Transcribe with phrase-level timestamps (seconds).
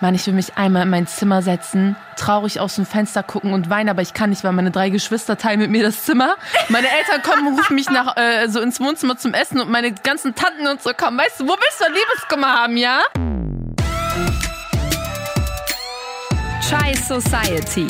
[0.00, 3.68] Mann, ich will mich einmal in mein Zimmer setzen, traurig aus dem Fenster gucken und
[3.68, 6.36] weinen, aber ich kann nicht, weil meine drei Geschwister teilen mit mir das Zimmer.
[6.70, 9.92] Meine Eltern kommen und rufen mich nach äh, so ins Wohnzimmer zum Essen und meine
[9.92, 11.18] ganzen Tanten und so kommen.
[11.18, 13.02] Weißt du, wo willst du Liebeskummer haben, ja?
[16.66, 17.86] Chai Society.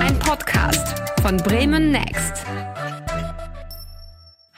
[0.00, 2.44] Ein Podcast von Bremen Next.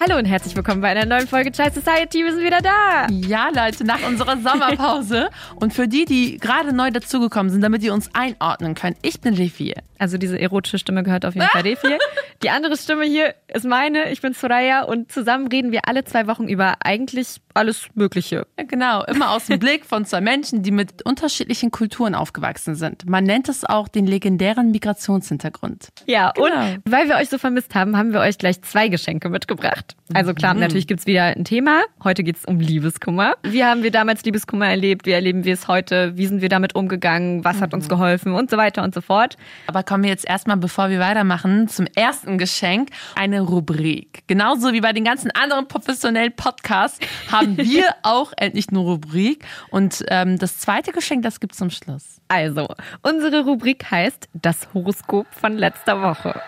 [0.09, 2.25] Hallo und herzlich willkommen bei einer neuen Folge Chai Society.
[2.25, 3.09] Wir sind wieder da.
[3.11, 5.29] Ja, Leute, nach unserer Sommerpause.
[5.57, 9.35] Und für die, die gerade neu dazugekommen sind, damit ihr uns einordnen könnt, ich bin
[9.35, 9.75] Levi.
[9.98, 11.98] Also diese erotische Stimme gehört auf jeden Fall Levi.
[12.43, 14.11] Die andere Stimme hier ist meine.
[14.11, 18.47] Ich bin Soraya und zusammen reden wir alle zwei Wochen über eigentlich alles Mögliche.
[18.57, 23.09] Ja, genau, immer aus dem Blick von zwei Menschen, die mit unterschiedlichen Kulturen aufgewachsen sind.
[23.09, 25.88] Man nennt es auch den legendären Migrationshintergrund.
[26.07, 26.46] Ja, genau.
[26.46, 29.96] und weil wir euch so vermisst haben, haben wir euch gleich zwei Geschenke mitgebracht.
[30.15, 30.60] Also klar, mhm.
[30.60, 31.83] natürlich gibt's wieder ein Thema.
[32.02, 33.35] Heute geht's um Liebeskummer.
[33.43, 35.07] Wie haben wir damals Liebeskummer erlebt?
[35.07, 36.16] Wie erleben wir es heute?
[36.16, 37.45] Wie sind wir damit umgegangen?
[37.45, 37.91] Was hat uns mhm.
[37.91, 38.35] geholfen?
[38.35, 39.37] Und so weiter und so fort.
[39.66, 42.91] Aber kommen wir jetzt erstmal, bevor wir weitermachen, zum ersten Geschenk.
[43.15, 44.23] Eine Rubrik.
[44.27, 46.99] Genauso wie bei den ganzen anderen professionellen Podcasts
[47.33, 49.47] haben wir auch endlich eine Rubrik.
[49.71, 52.21] Und ähm, das zweite Geschenk, das gibt es zum Schluss.
[52.29, 52.69] Also,
[53.01, 56.39] unsere Rubrik heißt das Horoskop von letzter Woche.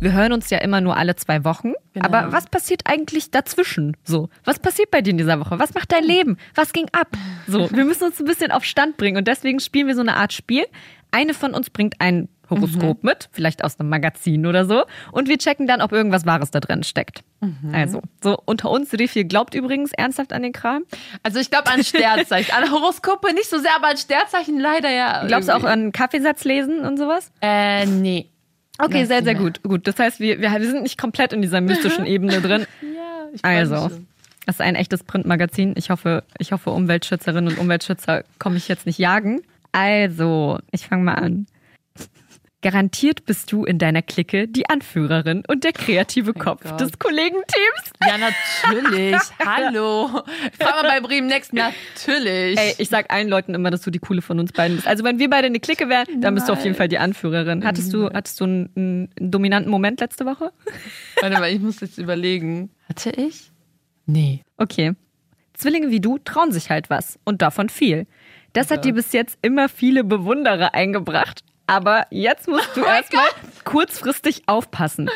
[0.00, 1.72] Wir hören uns ja immer nur alle zwei Wochen.
[1.92, 2.06] Genau.
[2.06, 3.96] Aber was passiert eigentlich dazwischen?
[4.04, 5.58] So, was passiert bei dir in dieser Woche?
[5.58, 6.36] Was macht dein Leben?
[6.54, 7.16] Was ging ab?
[7.48, 10.16] So, wir müssen uns ein bisschen auf Stand bringen und deswegen spielen wir so eine
[10.16, 10.66] Art Spiel.
[11.10, 13.08] Eine von uns bringt ein Horoskop mhm.
[13.08, 14.84] mit, vielleicht aus einem Magazin oder so.
[15.10, 17.22] Und wir checken dann, ob irgendwas Wahres da drin steckt.
[17.40, 17.74] Mhm.
[17.74, 20.84] Also, so unter uns, Refi glaubt übrigens ernsthaft an den Kram.
[21.24, 22.54] Also ich glaube an Sternzeichen.
[22.54, 25.26] an Horoskope nicht so sehr, aber an Sternzeichen leider ja.
[25.26, 27.32] Glaubst du auch an Kaffeesatz lesen und sowas?
[27.42, 28.30] Äh, nee.
[28.78, 29.62] Okay, sehr, sehr gut.
[29.62, 32.66] Gut, das heißt, wir, wir, wir sind nicht komplett in dieser mystischen Ebene drin.
[32.82, 33.90] ja, ich Also,
[34.46, 35.74] das ist ein echtes Printmagazin.
[35.76, 39.42] Ich hoffe, ich hoffe, Umweltschützerinnen und Umweltschützer komme ich jetzt nicht jagen.
[39.72, 41.46] Also, ich fange mal an.
[42.60, 46.80] Garantiert bist du in deiner Clique die Anführerin und der kreative oh Kopf Gott.
[46.80, 47.92] des Kollegenteams.
[48.04, 49.20] Ja, natürlich.
[49.38, 50.08] Hallo.
[50.58, 51.52] Fahr mal bei Bremen Next.
[51.52, 52.58] Natürlich.
[52.58, 54.88] Ey, ich sag allen Leuten immer, dass du die coole von uns beiden bist.
[54.88, 57.64] Also wenn wir beide eine Clique wären, dann bist du auf jeden Fall die Anführerin.
[57.64, 60.52] Hattest du, hattest du einen, einen dominanten Moment letzte Woche?
[61.20, 62.70] Warte mal, ich muss jetzt überlegen.
[62.88, 63.52] Hatte ich?
[64.06, 64.42] Nee.
[64.56, 64.94] Okay.
[65.54, 68.08] Zwillinge wie du trauen sich halt was und davon viel.
[68.52, 71.44] Das hat dir bis jetzt immer viele Bewunderer eingebracht.
[71.68, 73.28] Aber jetzt musst du oh erstmal
[73.64, 75.08] kurzfristig aufpassen.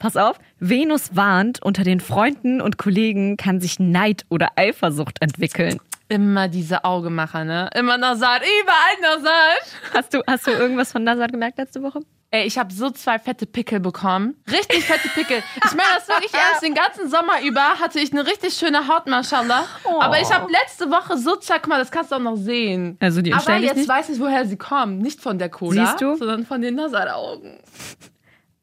[0.00, 5.78] Pass auf, Venus warnt, unter den Freunden und Kollegen kann sich Neid oder Eifersucht entwickeln.
[6.12, 7.70] Immer diese Augemacher, ne?
[7.74, 9.52] Immer Nazar, überall Nazar.
[9.94, 12.00] Hast du, hast du irgendwas von Nazar gemerkt letzte Woche?
[12.30, 14.36] Ey, ich habe so zwei fette Pickel bekommen.
[14.50, 15.42] Richtig fette Pickel.
[15.56, 16.62] Ich meine das wirklich ernst.
[16.62, 19.64] Den ganzen Sommer über hatte ich eine richtig schöne Haut, mashallah.
[19.84, 20.00] Oh.
[20.02, 22.98] Aber ich habe letzte Woche so zwei, guck mal, das kannst du auch noch sehen.
[23.00, 23.88] Also die Aber jetzt nicht?
[23.88, 24.98] weiß ich, woher sie kommen.
[24.98, 26.16] Nicht von der Cola, Siehst du?
[26.16, 27.58] sondern von den Nazar-Augen.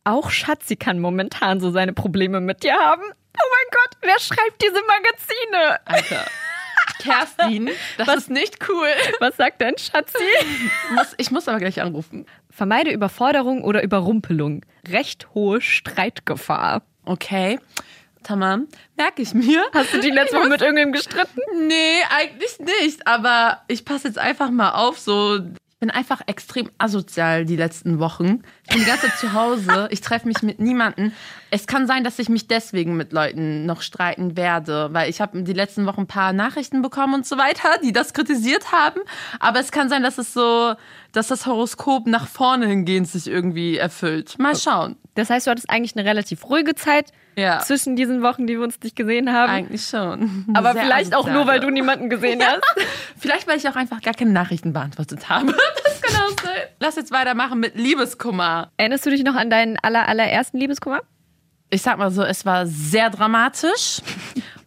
[0.03, 3.01] Auch Schatzi kann momentan so seine Probleme mit dir haben.
[3.03, 5.79] Oh mein Gott, wer schreibt diese Magazine?
[5.85, 6.25] Alter.
[6.97, 8.87] Kerstin, das was, ist nicht cool.
[9.19, 10.17] Was sagt dein Schatzi?
[11.17, 12.25] ich muss aber gleich anrufen.
[12.49, 14.65] Vermeide Überforderung oder Überrumpelung.
[14.87, 16.81] Recht hohe Streitgefahr.
[17.05, 17.59] Okay.
[18.23, 18.67] Tamam,
[18.97, 19.63] merke ich mir.
[19.73, 21.39] Hast du die letzte Woche mit irgendwem gestritten?
[21.67, 23.07] Nee, eigentlich nicht.
[23.07, 25.39] Aber ich passe jetzt einfach mal auf, so
[25.79, 28.43] bin einfach extrem asozial die letzten Wochen.
[28.63, 29.87] Ich bin die ganze Zeit zu Hause.
[29.91, 31.13] Ich treffe mich mit niemandem.
[31.51, 35.41] Es kann sein, dass ich mich deswegen mit Leuten noch streiten werde, weil ich habe
[35.41, 38.99] die letzten Wochen ein paar Nachrichten bekommen und so weiter, die das kritisiert haben.
[39.39, 40.73] Aber es kann sein, dass es so,
[41.13, 44.37] dass das Horoskop nach vorne hingehend sich irgendwie erfüllt.
[44.37, 44.97] Mal schauen.
[45.15, 47.59] Das heißt, du hattest eigentlich eine relativ ruhige Zeit ja.
[47.59, 49.51] zwischen diesen Wochen, die wir uns nicht gesehen haben.
[49.51, 50.45] Eigentlich schon.
[50.53, 52.61] Aber Sehr vielleicht auch nur, weil du niemanden gesehen hast.
[53.17, 55.55] vielleicht, weil ich auch einfach gar keine Nachrichten beantwortet habe.
[55.83, 56.61] Das kann auch sein.
[56.79, 58.71] Lass jetzt weitermachen mit Liebeskummer.
[58.77, 61.01] Erinnerst du dich noch an deinen aller, allerersten Liebeskummer?
[61.69, 64.01] Ich sag mal so, es war sehr dramatisch.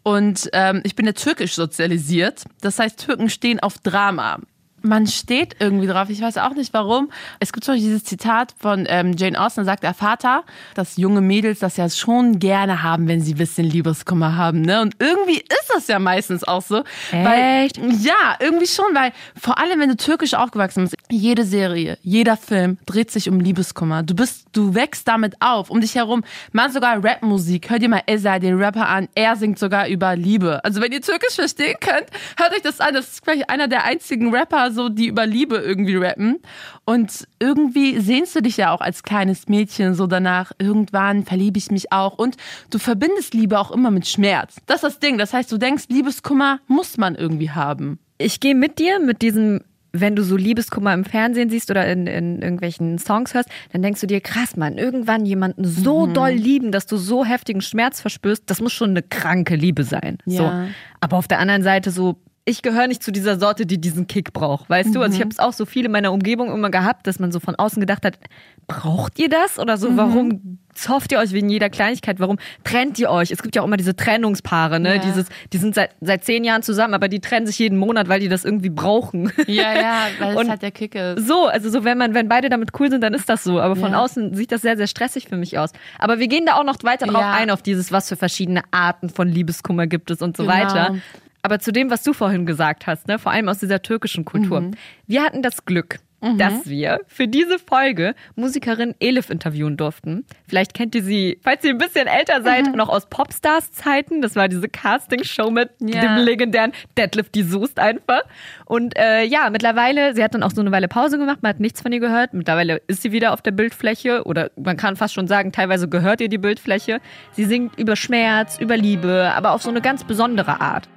[0.03, 2.45] Und ähm, ich bin ja türkisch sozialisiert.
[2.61, 4.39] Das heißt, Türken stehen auf Drama
[4.83, 6.09] man steht irgendwie drauf.
[6.11, 7.11] Ich weiß auch nicht warum.
[7.41, 10.45] Es gibt zum Beispiel dieses Zitat von ähm, Jane Austen, sagt der Vater,
[10.75, 14.63] dass junge Mädels das ja schon gerne haben, wenn sie ein bisschen Liebeskummer haben.
[14.63, 14.83] Ne?
[14.83, 16.85] Und irgendwie ist das ja meistens auch so.
[17.11, 17.23] Echt?
[17.25, 17.69] Weil,
[18.01, 22.79] ja, irgendwie schon, weil vor allem, wenn du türkisch aufgewachsen bist, jede Serie, jeder Film
[22.87, 24.03] dreht sich um Liebeskummer.
[24.03, 25.71] Du bist, du wächst damit auf.
[25.71, 27.71] Um dich herum, man sogar Rapmusik.
[27.71, 29.09] Hört ihr mal Esa, den Rapper an.
[29.15, 30.65] Er singt sogar über Liebe.
[30.65, 32.07] Also wenn ihr türkisch verstehen könnt,
[32.37, 32.95] hört euch das an.
[32.95, 36.39] Das ist vielleicht einer der einzigen Rapper, so, die über Liebe irgendwie rappen.
[36.85, 41.71] Und irgendwie sehnst du dich ja auch als kleines Mädchen so danach, irgendwann verliebe ich
[41.71, 42.19] mich auch.
[42.19, 42.37] Und
[42.71, 44.57] du verbindest Liebe auch immer mit Schmerz.
[44.67, 45.19] Das ist das Ding.
[45.19, 47.99] Das heißt, du denkst, Liebeskummer muss man irgendwie haben.
[48.19, 49.61] Ich gehe mit dir mit diesem
[49.93, 54.01] wenn du so Liebeskummer im Fernsehen siehst oder in, in irgendwelchen Songs hörst, dann denkst
[54.01, 56.15] du dir, krass, man, irgendwann jemanden so mhm.
[56.15, 60.19] doll lieben, dass du so heftigen Schmerz verspürst, das muss schon eine kranke Liebe sein.
[60.25, 60.39] Ja.
[60.39, 60.73] So.
[61.01, 64.33] Aber auf der anderen Seite so, ich gehöre nicht zu dieser Sorte, die diesen Kick
[64.33, 64.95] braucht, weißt mhm.
[64.95, 65.01] du?
[65.03, 65.25] Also ich mhm.
[65.25, 67.79] habe es auch so viele in meiner Umgebung immer gehabt, dass man so von außen
[67.79, 68.19] gedacht hat,
[68.67, 69.91] braucht ihr das oder so?
[69.91, 69.97] Mhm.
[69.97, 72.19] Warum zofft ihr euch wegen jeder Kleinigkeit?
[72.19, 73.31] Warum trennt ihr euch?
[73.31, 74.97] Es gibt ja auch immer diese Trennungspaare, ne?
[74.97, 75.03] Ja.
[75.03, 78.19] Dieses, die sind seit, seit zehn Jahren zusammen, aber die trennen sich jeden Monat, weil
[78.19, 79.31] die das irgendwie brauchen.
[79.47, 81.29] Ja, ja, weil es halt der Kick ist.
[81.29, 83.61] So, also so, wenn man, wenn beide damit cool sind, dann ist das so.
[83.61, 84.01] Aber von ja.
[84.01, 85.71] außen sieht das sehr, sehr stressig für mich aus.
[85.99, 87.35] Aber wir gehen da auch noch weiter drauf ja.
[87.35, 90.55] ein, auf dieses, was für verschiedene Arten von Liebeskummer gibt es und so genau.
[90.55, 90.97] weiter.
[91.43, 94.61] Aber zu dem, was du vorhin gesagt hast, ne, vor allem aus dieser türkischen Kultur.
[94.61, 94.77] Mhm.
[95.09, 96.39] Wir hatten das Glück, mhm.
[96.39, 100.25] dass wir für diese Folge Musikerin Elif interviewen durften.
[100.47, 102.77] Vielleicht kennt ihr sie, falls ihr ein bisschen älter seid, mhm.
[102.77, 104.23] noch aus Popstars-Zeiten.
[104.23, 106.01] Das war diese Casting-Show mit ja.
[106.01, 108.23] dem legendären Deadlift die Soest einfach.
[108.65, 111.61] Und äh, ja, mittlerweile, sie hat dann auch so eine Weile Pause gemacht, man hat
[111.61, 112.35] nichts von ihr gehört.
[112.35, 116.21] Mittlerweile ist sie wieder auf der Bildfläche oder man kann fast schon sagen, teilweise gehört
[116.21, 117.01] ihr die Bildfläche.
[117.33, 120.89] Sie singt über Schmerz, über Liebe, aber auf so eine ganz besondere Art.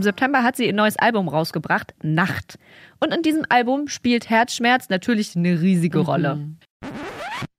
[0.00, 2.58] Im September hat sie ihr neues Album rausgebracht, Nacht.
[3.00, 6.04] Und in diesem Album spielt Herzschmerz natürlich eine riesige mhm.
[6.04, 6.38] Rolle.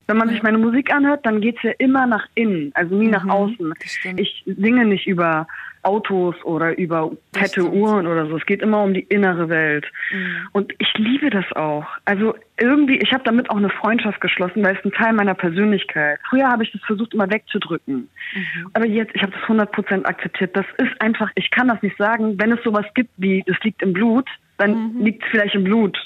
[0.07, 3.05] Wenn man sich meine Musik anhört, dann geht es ja immer nach innen, also nie
[3.05, 3.75] mhm, nach außen.
[4.17, 5.45] Ich singe nicht über
[5.83, 8.37] Autos oder über fette Uhren oder so.
[8.37, 9.85] Es geht immer um die innere Welt.
[10.11, 10.47] Mhm.
[10.51, 11.85] Und ich liebe das auch.
[12.05, 16.19] Also irgendwie, ich habe damit auch eine Freundschaft geschlossen, weil es ein Teil meiner Persönlichkeit.
[16.29, 18.09] Früher habe ich das versucht, immer wegzudrücken.
[18.33, 18.69] Mhm.
[18.73, 20.55] Aber jetzt, ich habe das 100% akzeptiert.
[20.55, 22.39] Das ist einfach, ich kann das nicht sagen.
[22.39, 25.01] Wenn es sowas gibt wie, das liegt im Blut, dann mhm.
[25.03, 25.97] liegt es vielleicht im Blut.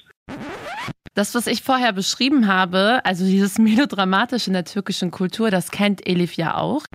[1.16, 6.06] Das, was ich vorher beschrieben habe, also dieses Melodramatische in der türkischen Kultur, das kennt
[6.07, 6.86] Elif ja auch.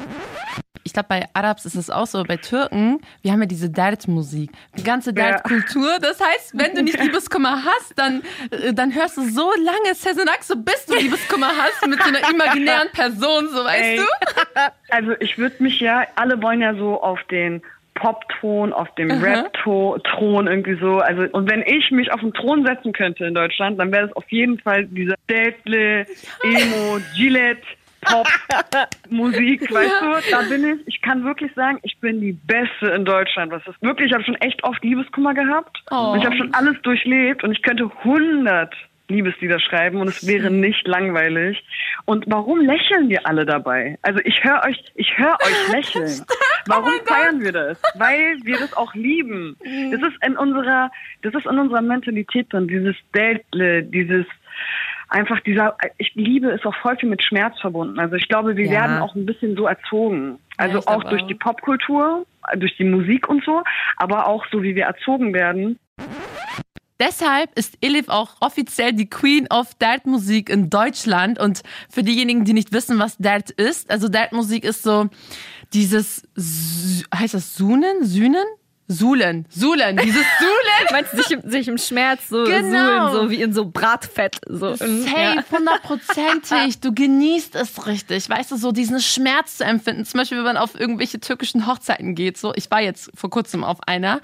[0.82, 4.50] Ich glaube, bei Arabs ist es auch so, bei Türken, wir haben ja diese Dert-Musik,
[4.78, 5.98] die ganze Dert-Kultur.
[6.00, 10.42] Das heißt, wenn du nicht Liebeskummer hast, dann, äh, dann hörst du so lange Sezenak,
[10.42, 13.96] so bis du Liebeskummer hast mit so einer imaginären Person, so weißt Ey.
[13.96, 14.02] du?
[14.92, 17.62] Also ich würde mich ja, alle wollen ja so auf den
[18.00, 20.98] Pop-Ton, auf dem Rap-Thron irgendwie so.
[20.98, 24.16] Also und wenn ich mich auf den Thron setzen könnte in Deutschland, dann wäre es
[24.16, 26.06] auf jeden Fall dieser Dätle,
[26.42, 27.62] Emo, Gillette.
[28.02, 30.20] Pop-Musik, weißt ja.
[30.20, 30.88] du, da bin ich.
[30.88, 33.52] Ich kann wirklich sagen, ich bin die Beste in Deutschland.
[33.52, 34.08] Was ist wirklich?
[34.08, 35.82] Ich habe schon echt oft Liebeskummer gehabt.
[35.90, 36.12] Oh.
[36.12, 38.74] Und ich habe schon alles durchlebt und ich könnte 100
[39.10, 41.62] Liebeslieder schreiben und es wäre nicht langweilig.
[42.04, 43.98] Und warum lächeln wir alle dabei?
[44.02, 46.24] Also ich höre euch, ich höre euch lächeln.
[46.66, 47.82] Warum oh feiern wir das?
[47.96, 49.56] Weil wir das auch lieben.
[49.64, 49.90] Mhm.
[49.90, 50.90] Das ist in unserer,
[51.22, 54.26] das ist in unserer Mentalität drin, dieses Deltle, dieses
[55.10, 57.98] einfach dieser, ich liebe ist auch voll viel mit Schmerz verbunden.
[57.98, 58.72] Also ich glaube, wir ja.
[58.72, 60.38] werden auch ein bisschen so erzogen.
[60.56, 61.26] Also ja, auch durch auch.
[61.26, 62.26] die Popkultur,
[62.56, 63.62] durch die Musik und so,
[63.96, 65.78] aber auch so, wie wir erzogen werden.
[67.00, 71.40] Deshalb ist Elif auch offiziell die Queen of Dart Musik in Deutschland.
[71.40, 75.08] Und für diejenigen, die nicht wissen, was Dart ist, also Dart Musik ist so
[75.72, 76.28] dieses,
[77.14, 78.04] heißt das Sunen?
[78.04, 78.44] Sühnen?
[78.90, 80.86] Sulen, Sulen, dieses Sulen.
[80.90, 83.12] Meinst du sich, im, sich im Schmerz so genau.
[83.12, 84.40] Sulen, so wie in so Bratfett.
[84.48, 84.74] So.
[84.74, 86.80] Safe, hundertprozentig.
[86.80, 88.28] Du genießt es richtig.
[88.28, 90.04] Weißt du, so diesen Schmerz zu empfinden.
[90.04, 92.36] Zum Beispiel, wenn man auf irgendwelche türkischen Hochzeiten geht.
[92.36, 94.20] So, ich war jetzt vor kurzem auf einer.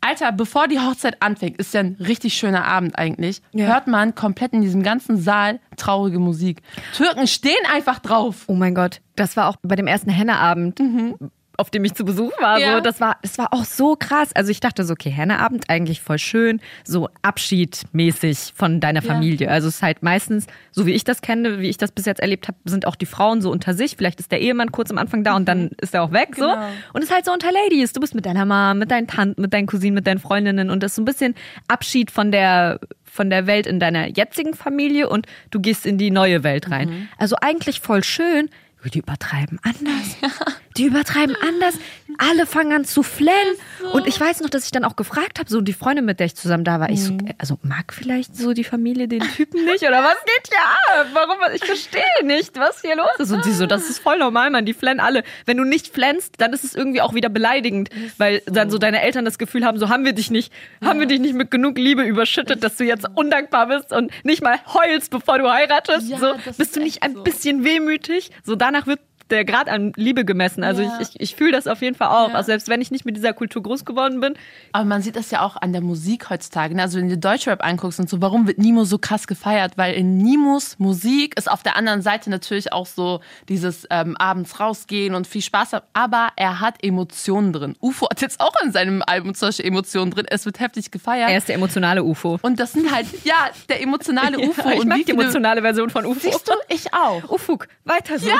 [0.00, 3.40] Alter, bevor die Hochzeit anfängt, ist ja ein richtig schöner Abend eigentlich.
[3.52, 3.66] Ja.
[3.66, 6.60] Hört man komplett in diesem ganzen Saal traurige Musik.
[6.96, 8.46] Türken stehen einfach drauf.
[8.48, 9.00] Oh mein Gott.
[9.14, 10.80] Das war auch bei dem ersten Henneabend.
[10.80, 11.14] Mhm
[11.58, 12.58] auf dem ich zu Besuch war.
[12.60, 12.76] Ja.
[12.76, 14.30] So, das war, das war auch so krass.
[14.34, 19.48] Also ich dachte so, okay, Henneabend eigentlich voll schön, so abschiedmäßig von deiner Familie.
[19.48, 19.52] Ja.
[19.52, 22.20] Also es ist halt meistens, so wie ich das kenne, wie ich das bis jetzt
[22.20, 23.96] erlebt habe, sind auch die Frauen so unter sich.
[23.96, 25.70] Vielleicht ist der Ehemann kurz am Anfang da und dann mhm.
[25.80, 26.36] ist er auch weg.
[26.36, 26.54] Genau.
[26.54, 26.60] So.
[26.92, 27.92] Und es ist halt so unter Ladies.
[27.92, 30.82] Du bist mit deiner Mom, mit deinen Tanten, mit deinen Cousinen, mit deinen Freundinnen und
[30.82, 31.34] das ist so ein bisschen
[31.66, 36.12] Abschied von der von der Welt in deiner jetzigen Familie und du gehst in die
[36.12, 36.88] neue Welt rein.
[36.88, 37.08] Mhm.
[37.18, 38.48] Also eigentlich voll schön
[38.88, 40.16] die übertreiben anders.
[40.78, 41.74] Die übertreiben anders.
[42.18, 43.56] Alle fangen an zu flennen.
[43.92, 46.26] Und ich weiß noch, dass ich dann auch gefragt habe, so die Freundin, mit der
[46.26, 49.64] ich zusammen da war, ich so, äh, also mag vielleicht so die Familie den Typen
[49.64, 49.82] nicht?
[49.82, 51.06] Oder was geht hier ab?
[51.12, 51.36] Warum?
[51.54, 53.32] Ich verstehe nicht, was hier los ist.
[53.32, 54.64] Und sie so, das ist voll normal, Mann.
[54.64, 55.22] Die flennen alle.
[55.46, 59.02] Wenn du nicht flennst, dann ist es irgendwie auch wieder beleidigend, weil dann so deine
[59.02, 61.76] Eltern das Gefühl haben, so haben wir dich nicht, haben wir dich nicht mit genug
[61.76, 66.08] Liebe überschüttet, dass du jetzt undankbar bist und nicht mal heulst, bevor du heiratest.
[66.08, 67.22] Ja, so, bist ist du nicht ein so.
[67.22, 68.30] bisschen wehmütig?
[68.44, 70.64] So danach wird der Grad an Liebe gemessen.
[70.64, 70.98] Also Ja.
[71.00, 72.28] ich, ich, ich fühle das auf jeden Fall auch.
[72.30, 72.34] Ja.
[72.34, 74.34] Also selbst wenn ich nicht mit dieser Kultur groß geworden bin,
[74.72, 76.74] Aber man sieht das ja auch an der Musik heutzutage.
[76.74, 76.82] ne?
[76.82, 79.72] Also wenn du Deutschrap anguckst und so, warum wird Nemo so krass gefeiert?
[79.76, 84.60] Weil in Nimos Musik ist auf der anderen Seite natürlich auch so dieses ähm, abends
[84.60, 85.86] rausgehen und viel Spaß haben.
[85.92, 87.76] Aber er hat Emotionen drin.
[87.80, 90.26] UFO hat jetzt auch in seinem Album solche Emotionen drin.
[90.28, 91.30] Es wird heftig gefeiert.
[91.30, 92.38] er ist der emotionale UFO.
[92.42, 94.68] und das sind halt, ja, der emotionale UFO.
[94.70, 96.18] ich und mag die emotionale Version von UFO.
[96.20, 97.28] Siehst du, ich auch.
[97.30, 98.28] Ufuk, weiter so.
[98.28, 98.38] Ja,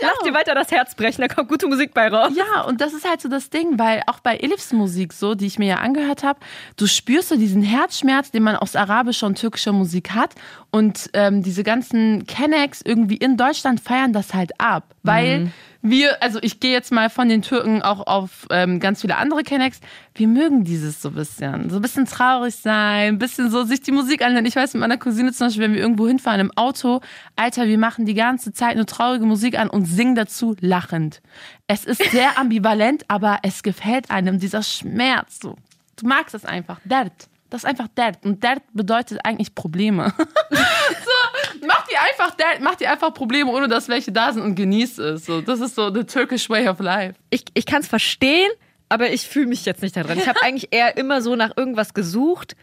[0.06, 0.22] Lass auch.
[0.24, 2.32] dir weiter das Herz brechen, da kommt gute Musik bei raus.
[2.34, 5.46] Ja, und das ist halt so das Ding, weil auch bei Elifs Musik so, die
[5.46, 6.40] ich mir ja angehört habe,
[6.76, 10.34] du spürst so diesen Herzschmerz, den man aus arabischer und türkischer Musik hat.
[10.76, 14.94] Und ähm, diese ganzen Kennex irgendwie in Deutschland feiern das halt ab.
[15.02, 19.16] Weil wir, also ich gehe jetzt mal von den Türken auch auf ähm, ganz viele
[19.16, 19.80] andere Kennex,
[20.14, 21.70] wir mögen dieses so ein bisschen.
[21.70, 24.44] So ein bisschen traurig sein, ein bisschen so sich die Musik anhören.
[24.44, 27.00] Ich weiß, mit meiner Cousine zum Beispiel, wenn wir irgendwo hinfahren im Auto,
[27.36, 31.22] Alter, wir machen die ganze Zeit eine traurige Musik an und singen dazu lachend.
[31.68, 35.40] Es ist sehr ambivalent, aber es gefällt einem dieser Schmerz.
[35.40, 35.56] So.
[35.98, 36.80] Du magst es einfach.
[36.84, 37.30] Dert.
[37.50, 38.24] Das ist einfach Dert.
[38.24, 40.12] Und Dert bedeutet eigentlich Probleme.
[40.50, 44.54] so, mach dir einfach Dert, mach dir einfach Probleme, ohne dass welche da sind und
[44.54, 45.26] genieß es.
[45.26, 47.14] So, das ist so the Turkish way of life.
[47.30, 48.50] Ich, ich kann es verstehen,
[48.88, 50.18] aber ich fühle mich jetzt nicht da drin.
[50.18, 52.56] Ich habe eigentlich eher immer so nach irgendwas gesucht.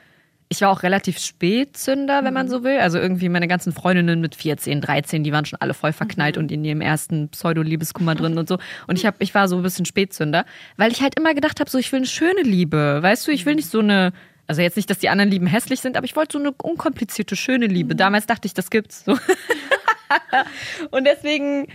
[0.50, 2.78] Ich war auch relativ Spätzünder, wenn man so will.
[2.80, 6.52] Also irgendwie meine ganzen Freundinnen mit 14, 13, die waren schon alle voll verknallt und
[6.52, 8.60] in ihrem ersten Pseudo-Liebeskummer drin und so.
[8.86, 10.46] Und ich, hab, ich war so ein bisschen Spätzünder,
[10.78, 13.00] weil ich halt immer gedacht habe, so ich will eine schöne Liebe.
[13.02, 14.14] Weißt du, ich will nicht so eine,
[14.48, 17.36] also jetzt nicht, dass die anderen Lieben hässlich sind, aber ich wollte so eine unkomplizierte,
[17.36, 17.96] schöne Liebe.
[17.96, 19.04] Damals dachte ich, das gibt's.
[19.06, 19.18] So.
[20.92, 21.68] Und deswegen,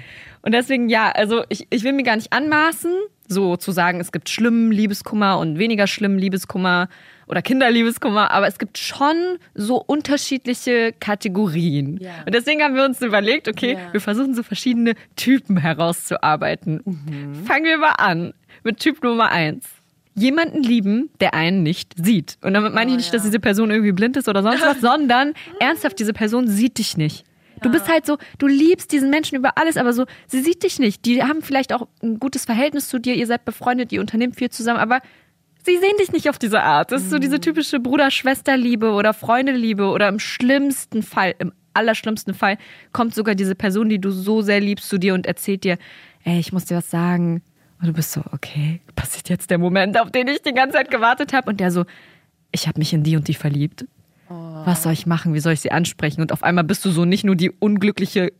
[0.42, 2.92] und deswegen, ja, also ich, ich will mir gar nicht anmaßen,
[3.26, 6.88] so zu sagen, es gibt schlimmen Liebeskummer und weniger schlimmen Liebeskummer
[7.26, 11.98] oder Kinderliebeskummer, aber es gibt schon so unterschiedliche Kategorien.
[12.00, 12.10] Ja.
[12.26, 13.92] Und deswegen haben wir uns überlegt, okay, Ja.
[13.92, 16.80] wir versuchen so verschiedene Typen herauszuarbeiten.
[17.44, 18.32] Fangen wir mal an
[18.62, 19.66] mit Typ Nummer eins.
[20.18, 22.38] Jemanden lieben, der einen nicht sieht.
[22.42, 25.34] Und damit meine ich nicht, dass diese Person irgendwie blind ist oder sonst was, sondern
[25.60, 27.24] ernsthaft, diese Person sieht dich nicht.
[27.62, 30.78] Du bist halt so, du liebst diesen Menschen über alles, aber so, sie sieht dich
[30.78, 31.04] nicht.
[31.04, 34.50] Die haben vielleicht auch ein gutes Verhältnis zu dir, ihr seid befreundet, ihr unternehmt viel
[34.50, 35.00] zusammen, aber
[35.64, 36.92] sie sehen dich nicht auf diese Art.
[36.92, 42.58] Das ist so diese typische Bruder-Schwester-Liebe oder Freunde-Liebe oder im schlimmsten Fall, im allerschlimmsten Fall,
[42.92, 45.78] kommt sogar diese Person, die du so sehr liebst, zu dir und erzählt dir,
[46.24, 47.42] ey, ich muss dir was sagen.
[47.80, 50.90] Und du bist so, okay, passiert jetzt der Moment, auf den ich die ganze Zeit
[50.90, 51.50] gewartet habe.
[51.50, 51.84] Und der so,
[52.50, 53.86] ich habe mich in die und die verliebt.
[54.28, 55.32] Was soll ich machen?
[55.32, 56.20] Wie soll ich sie ansprechen?
[56.20, 58.32] Und auf einmal bist du so nicht nur die unglückliche,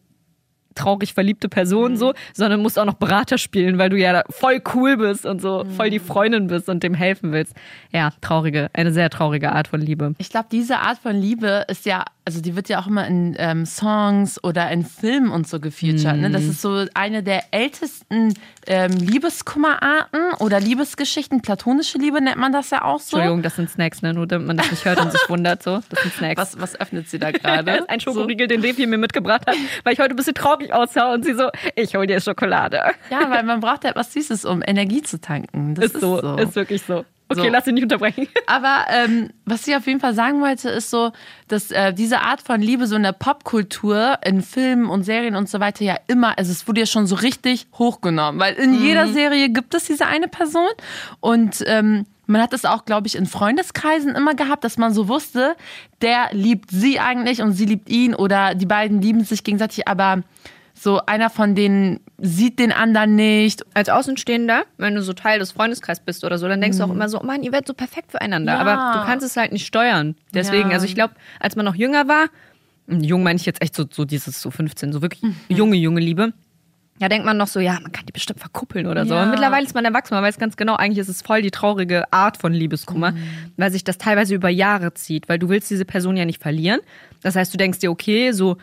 [0.75, 4.97] traurig verliebte Person so, sondern musst auch noch Berater spielen, weil du ja voll cool
[4.97, 7.55] bist und so voll die Freundin bist und dem helfen willst.
[7.91, 10.15] Ja, traurige, eine sehr traurige Art von Liebe.
[10.19, 13.35] Ich glaube, diese Art von Liebe ist ja, also die wird ja auch immer in
[13.39, 16.19] ähm, Songs oder in Filmen und so gefeatured.
[16.19, 16.31] Ne?
[16.31, 18.35] Das ist so eine der ältesten
[18.67, 21.41] ähm, Liebeskummerarten oder Liebesgeschichten.
[21.41, 23.17] Platonische Liebe nennt man das ja auch so.
[23.17, 24.13] Entschuldigung, das sind Snacks, ne?
[24.13, 25.81] Nur damit man das nicht hört und sich wundert so.
[25.89, 26.37] Das sind Snacks.
[26.39, 27.71] Was, was öffnet sie da gerade?
[27.79, 31.15] ist ein Schokoriegel, den Devi mir mitgebracht hat, weil ich heute ein bisschen traurig aussah
[31.15, 32.83] und sie so, ich hol dir Schokolade.
[33.11, 35.77] Ja, weil man braucht ja etwas Süßes, um Energie zu tanken.
[35.77, 37.07] Das Ist so, ist wirklich so.
[37.29, 37.49] Okay, So.
[37.51, 38.27] lass dich nicht unterbrechen.
[38.47, 41.13] Aber ähm, was ich auf jeden Fall sagen wollte, ist so,
[41.49, 45.49] dass äh, diese Art von Liebe so in der Popkultur, in Filmen und Serien und
[45.49, 49.09] so weiter ja immer, also es wurde ja schon so richtig hochgenommen, weil in jeder
[49.09, 50.69] Serie gibt es diese eine Person
[51.21, 55.09] und ähm, man hat es auch, glaube ich, in Freundeskreisen immer gehabt, dass man so
[55.09, 55.57] wusste,
[56.03, 60.23] der liebt sie eigentlich und sie liebt ihn oder die beiden lieben sich gegenseitig, aber
[60.81, 63.65] so einer von denen sieht den anderen nicht.
[63.75, 66.91] Als Außenstehender, wenn du so Teil des Freundeskreises bist oder so, dann denkst du auch
[66.91, 68.53] immer so, oh Mann, ihr werdet so perfekt füreinander.
[68.53, 68.59] Ja.
[68.61, 70.15] Aber du kannst es halt nicht steuern.
[70.33, 70.75] Deswegen, Ja.
[70.75, 72.27] also ich glaube, als man noch jünger war,
[72.87, 76.33] jung meine ich jetzt echt so, so dieses so 15, so wirklich junge, junge Liebe.
[77.01, 79.15] Da denkt man noch so, ja, man kann die bestimmt verkuppeln oder so.
[79.15, 79.23] Ja.
[79.23, 82.13] Und mittlerweile ist man erwachsen, man weiß ganz genau, eigentlich ist es voll die traurige
[82.13, 83.15] Art von Liebeskummer,
[83.57, 86.81] weil sich das teilweise über Jahre zieht, weil du willst diese Person ja nicht verlieren.
[87.23, 88.57] Das heißt, du denkst dir, okay, so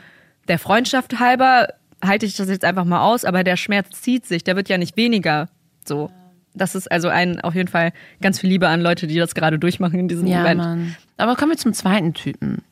[0.50, 1.70] der Freundschaft halber
[2.08, 4.78] halte ich das jetzt einfach mal aus, aber der Schmerz zieht sich, der wird ja
[4.78, 5.50] nicht weniger.
[5.86, 6.10] So.
[6.54, 9.60] Das ist also ein, auf jeden Fall ganz viel Liebe an Leute, die das gerade
[9.60, 10.58] durchmachen in diesem Ja, Moment.
[10.62, 10.96] Mann.
[11.18, 12.64] Aber kommen wir zum zweiten Typen.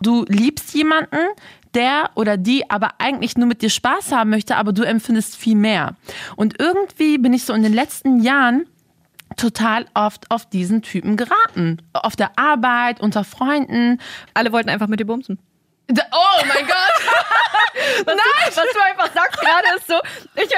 [0.00, 1.18] du liebst jemanden,
[1.74, 5.54] der oder die aber eigentlich nur mit dir Spaß haben möchte, aber du empfindest viel
[5.54, 5.94] mehr.
[6.34, 8.66] Und irgendwie bin ich so in den letzten Jahren
[9.36, 11.80] total oft auf diesen Typen geraten.
[11.92, 14.00] Auf der Arbeit, unter Freunden.
[14.34, 15.38] Alle wollten einfach mit dir bumsen.
[15.90, 15.94] Oh
[16.42, 16.97] mein Gott!
[18.04, 19.94] Was Du, was du einfach sagst gerade ist so,
[20.34, 20.48] ich,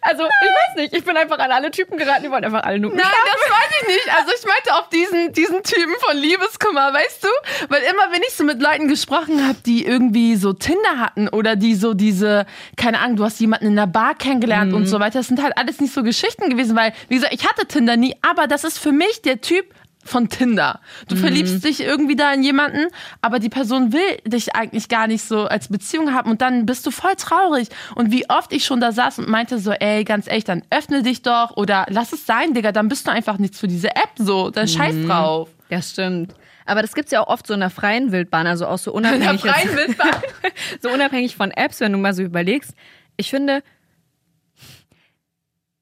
[0.00, 2.78] also ich weiß nicht, ich bin einfach an alle Typen geraten, die wollen einfach alle
[2.78, 4.16] nur Nein, das weiß ich nicht.
[4.16, 7.28] Also ich meinte auf diesen, diesen Typen von Liebeskummer, weißt du?
[7.68, 11.56] Weil immer, wenn ich so mit Leuten gesprochen habe, die irgendwie so Tinder hatten oder
[11.56, 15.18] die so diese, keine Ahnung, du hast jemanden in der Bar kennengelernt und so weiter,
[15.20, 18.14] das sind halt alles nicht so Geschichten gewesen, weil, wie gesagt, ich hatte Tinder nie,
[18.22, 19.66] aber das ist für mich der Typ
[20.06, 20.80] von Tinder.
[21.08, 22.86] Du verliebst dich irgendwie da in jemanden,
[23.20, 26.86] aber die Person will dich eigentlich gar nicht so als Beziehung haben und dann bist
[26.86, 27.68] du voll traurig.
[27.94, 31.02] Und wie oft ich schon da saß und meinte so, ey, ganz ehrlich, dann öffne
[31.02, 34.10] dich doch oder lass es sein, Digga, dann bist du einfach nichts für diese App
[34.16, 35.50] so, dann scheiß drauf.
[35.68, 36.34] Ja, stimmt.
[36.66, 39.04] Aber das gibt's ja auch oft so in der freien Wildbahn, also auch so In
[39.04, 40.22] der unabhängig, freien Wildbahn.
[40.82, 42.74] so unabhängig von Apps, wenn du mal so überlegst.
[43.16, 43.62] Ich finde,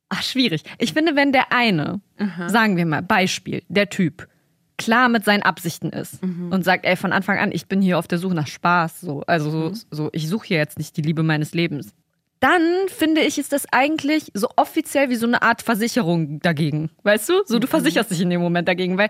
[0.09, 0.63] ach, schwierig.
[0.79, 2.01] Ich finde, wenn der eine,
[2.47, 4.29] sagen wir mal, Beispiel, der Typ,
[4.77, 8.09] klar mit seinen Absichten ist und sagt, ey, von Anfang an, ich bin hier auf
[8.09, 11.23] der Suche nach Spaß, so, also so, so ich suche hier jetzt nicht die Liebe
[11.23, 11.95] meines Lebens.
[12.41, 16.91] Dann finde ich, ist das eigentlich so offiziell wie so eine Art Versicherung dagegen.
[17.03, 17.35] Weißt du?
[17.47, 19.09] So, du versicherst dich in dem Moment dagegen, weil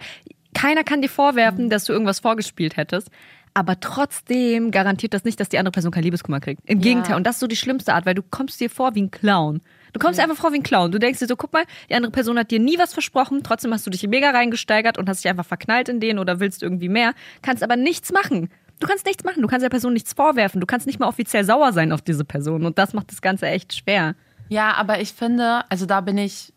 [0.54, 3.08] keiner kann dir vorwerfen, dass du irgendwas vorgespielt hättest.
[3.54, 6.60] Aber trotzdem garantiert das nicht, dass die andere Person kein Liebeskummer kriegt.
[6.64, 7.16] Im Gegenteil.
[7.16, 9.62] Und das ist so die schlimmste Art, weil du kommst dir vor wie ein Clown.
[9.94, 10.90] Du kommst dir einfach vor wie ein Clown.
[10.90, 13.72] Du denkst dir so, guck mal, die andere Person hat dir nie was versprochen, trotzdem
[13.72, 16.88] hast du dich mega reingesteigert und hast dich einfach verknallt in den oder willst irgendwie
[16.88, 18.50] mehr, kannst aber nichts machen.
[18.80, 21.44] Du kannst nichts machen, du kannst der Person nichts vorwerfen, du kannst nicht mal offiziell
[21.44, 22.66] sauer sein auf diese Person.
[22.66, 24.16] Und das macht das Ganze echt schwer.
[24.48, 26.52] Ja, aber ich finde, also da bin ich,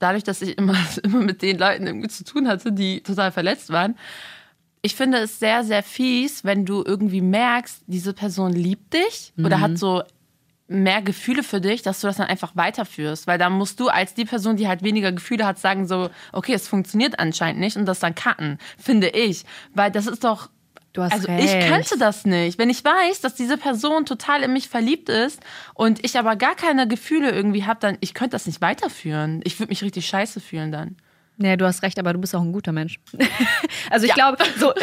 [0.00, 3.70] dadurch, dass ich immer, immer mit den Leuten irgendwie zu tun hatte, die total verletzt
[3.70, 3.96] waren,
[4.82, 9.60] ich finde es sehr, sehr fies, wenn du irgendwie merkst, diese Person liebt dich oder
[9.60, 10.02] hat so
[10.70, 13.26] mehr Gefühle für dich, dass du das dann einfach weiterführst.
[13.26, 16.54] Weil dann musst du als die Person, die halt weniger Gefühle hat, sagen so, okay,
[16.54, 19.44] es funktioniert anscheinend nicht und das dann cutten, finde ich.
[19.74, 20.48] Weil das ist doch
[20.92, 21.54] Du hast also recht.
[21.54, 22.58] ich könnte das nicht.
[22.58, 25.40] Wenn ich weiß, dass diese Person total in mich verliebt ist
[25.74, 29.40] und ich aber gar keine Gefühle irgendwie habe, dann ich könnte das nicht weiterführen.
[29.44, 30.96] Ich würde mich richtig scheiße fühlen dann.
[31.42, 33.00] Nee, du hast recht, aber du bist auch ein guter Mensch.
[33.90, 34.14] also ich Ja.
[34.14, 34.74] glaube, so,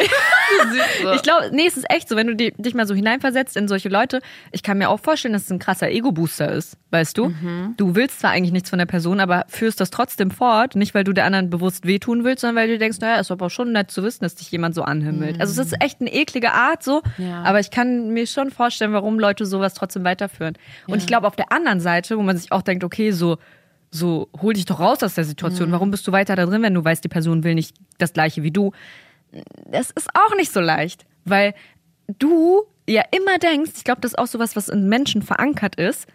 [1.14, 3.68] ich glaube, nee, es ist echt so, wenn du di- dich mal so hineinversetzt in
[3.68, 7.32] solche Leute, ich kann mir auch vorstellen, dass es ein krasser Ego-Booster ist, weißt du?
[7.76, 11.04] Du willst zwar eigentlich nichts von der Person, aber führst das trotzdem fort, nicht weil
[11.04, 13.90] du der anderen bewusst wehtun willst, sondern weil du denkst, naja, ist aber schon nett
[13.92, 15.40] zu wissen, dass dich jemand so anhimmelt.
[15.40, 17.42] Also es ist echt eine eklige Art so, Ja.
[17.42, 20.54] aber ich kann mir schon vorstellen, warum Leute sowas trotzdem weiterführen.
[20.88, 23.38] Und ich glaube, auf der anderen Seite, wo man sich auch denkt, okay, so
[23.90, 25.72] so hol dich doch raus aus der Situation.
[25.72, 28.42] Warum bist du weiter da drin, wenn du weißt, die Person will nicht das gleiche
[28.42, 28.72] wie du?
[29.70, 31.54] Das ist auch nicht so leicht, weil
[32.18, 36.06] du ja immer denkst, ich glaube, das ist auch sowas, was in Menschen verankert ist.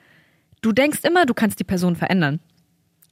[0.62, 2.40] Du denkst immer, du kannst die Person verändern.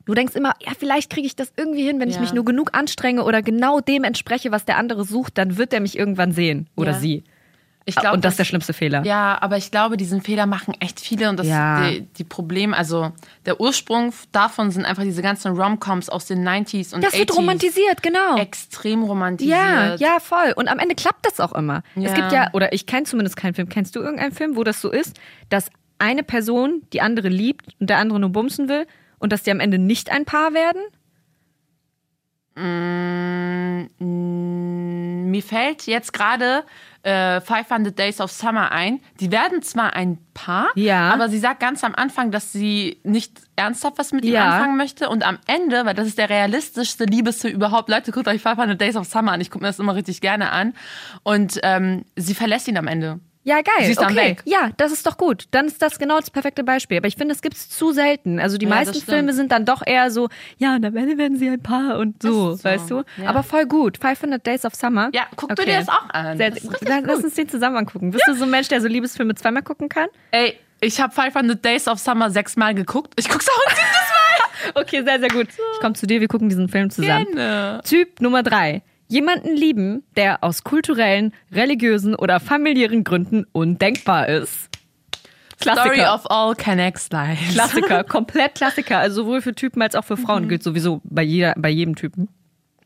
[0.06, 2.22] Du denkst immer, ja, vielleicht kriege ich das irgendwie hin, wenn ich Ja.
[2.22, 5.80] mich nur genug anstrenge oder genau dem entspreche, was der andere sucht, dann wird der
[5.82, 7.00] mich irgendwann sehen oder Ja.
[7.00, 7.24] sie.
[7.88, 9.04] Glaub, und das ist der schlimmste Fehler.
[9.06, 11.90] Ja, aber ich glaube, diesen Fehler machen echt viele und das Ja.
[11.90, 13.12] die, die Probleme, also
[13.46, 17.20] der Ursprung davon sind einfach diese ganzen Rom-Coms aus den 90s und Das 80s.
[17.20, 18.38] wird romantisiert, genau.
[18.38, 19.58] Extrem romantisiert.
[19.58, 20.54] Ja, ja, voll.
[20.56, 21.82] Und am Ende klappt das auch immer.
[21.96, 22.14] Es Ja.
[22.14, 23.68] gibt ja, oder ich kenne zumindest keinen Film.
[23.68, 27.90] Kennst du irgendeinen Film, wo das so ist, dass eine Person die andere liebt und
[27.90, 28.86] der andere nur bumsen will
[29.20, 30.82] und dass die am Ende nicht ein Paar werden?
[32.56, 33.88] Mm,
[35.32, 36.64] Mir fällt jetzt gerade
[37.04, 39.00] äh, 500 Days of Summer ein.
[39.20, 41.10] Die werden zwar ein Paar, Ja.
[41.12, 44.50] aber sie sagt ganz am Anfang, dass sie nicht ernsthaft was mit ihm Ja.
[44.52, 45.10] anfangen möchte.
[45.10, 48.96] Und am Ende, weil das ist der realistischste Liebesfilm überhaupt, Leute, guckt euch 500 Days
[48.96, 49.42] of Summer an.
[49.42, 50.74] Ich gucke mir das immer richtig gerne an.
[51.24, 53.20] Und ähm, sie verlässt ihn am Ende.
[53.44, 53.86] Ja, geil.
[53.86, 54.30] Sie ist dann okay.
[54.32, 54.42] weg.
[54.46, 55.46] Ja, das ist doch gut.
[55.52, 56.98] Dann ist das genau das perfekte Beispiel.
[56.98, 58.40] Aber ich finde, es gibt's zu selten.
[58.40, 59.02] Also die Ja, meisten.
[59.02, 62.22] Filme sind dann doch eher so, ja, und am Ende werden sie ein Paar und
[62.22, 63.04] so, so, weißt du?
[63.18, 63.28] ja.
[63.30, 63.98] Aber voll gut.
[63.98, 65.10] 500 Days of Summer.
[65.14, 66.38] Ja, guck du dir das auch an.
[66.38, 68.12] Sehr, Das dann, lass uns den zusammen angucken.
[68.12, 70.08] Bist du so ein Mensch, der so Liebesfilme zweimal gucken kann?
[70.32, 73.14] Ey, ich habe 500 Days of Summer sechsmal geguckt.
[73.18, 74.18] Ich guck's auch ein siebtes Mal.
[74.76, 75.48] Okay, sehr, sehr gut.
[75.50, 77.26] Ich komme zu dir, wir gucken diesen Film zusammen.
[77.34, 77.82] Gerne.
[77.84, 78.84] Typ Nummer drei.
[79.12, 84.70] Jemanden lieben, der aus kulturellen, religiösen oder familiären Gründen undenkbar ist.
[85.62, 86.16] Story Klassiker.
[86.16, 87.54] of all Canex lives.
[87.54, 88.98] Klassiker, komplett Klassiker.
[89.00, 90.22] Also sowohl für Typen als auch für Mhm.
[90.26, 92.30] Frauen gilt sowieso bei jeder, bei jedem Typen.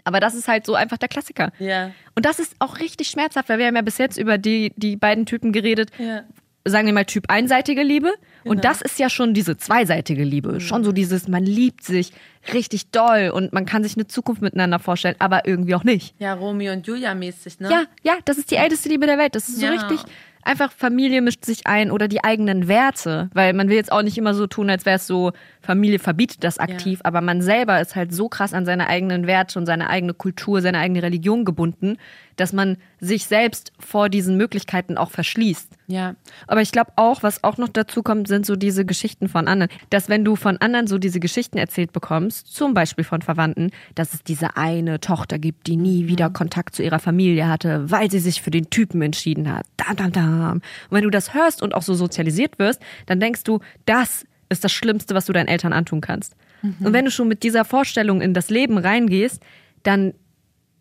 [0.04, 1.52] Aber das ist halt so einfach der Klassiker.
[1.60, 1.92] Ja.
[2.16, 4.98] Und das ist auch richtig schmerzhaft, weil wir haben ja bis jetzt über die, die
[4.98, 5.90] beiden Typen geredet.
[5.98, 6.24] Ja.
[6.66, 8.12] Sagen wir mal Typ einseitige Liebe
[8.46, 10.60] Und das ist ja schon diese zweiseitige Liebe.
[10.62, 12.12] Schon so dieses, man liebt sich
[12.54, 16.14] richtig doll und man kann sich eine Zukunft miteinander vorstellen, aber irgendwie auch nicht.
[16.20, 17.70] Ja, Romeo und Julia mäßig, ne?
[17.72, 19.36] Ja, ja, das ist die älteste Liebe der Welt.
[19.36, 19.72] Das ist so Ja.
[19.72, 20.00] richtig.
[20.48, 24.16] Einfach Familie mischt sich ein oder die eigenen Werte, weil man will jetzt auch nicht
[24.16, 25.32] immer so tun, als wäre es so,
[25.66, 29.60] Familie verbietet das aktiv, aber man selber ist halt so krass an seine eigenen Werte
[29.60, 31.98] und seine eigene Kultur, seine eigene Religion gebunden,
[32.36, 35.74] dass man sich selbst vor diesen Möglichkeiten auch verschließt.
[35.88, 36.16] Ja.
[36.48, 39.72] Aber ich glaube auch, was auch noch dazu kommt, sind so diese Geschichten von anderen.
[39.90, 44.14] Dass wenn du von anderen so diese Geschichten erzählt bekommst, zum Beispiel von Verwandten, dass
[44.14, 48.20] es diese eine Tochter gibt, die nie wieder Kontakt zu ihrer Familie hatte, weil sie
[48.20, 49.66] sich für den Typen entschieden hat.
[49.78, 50.52] Dam, dam, dam.
[50.54, 54.64] Und wenn du das hörst und auch so sozialisiert wirst, dann denkst du, das ist
[54.64, 56.36] das Schlimmste, was du deinen Eltern antun kannst.
[56.80, 59.42] Und wenn du schon mit dieser Vorstellung in das Leben reingehst,
[59.84, 60.14] dann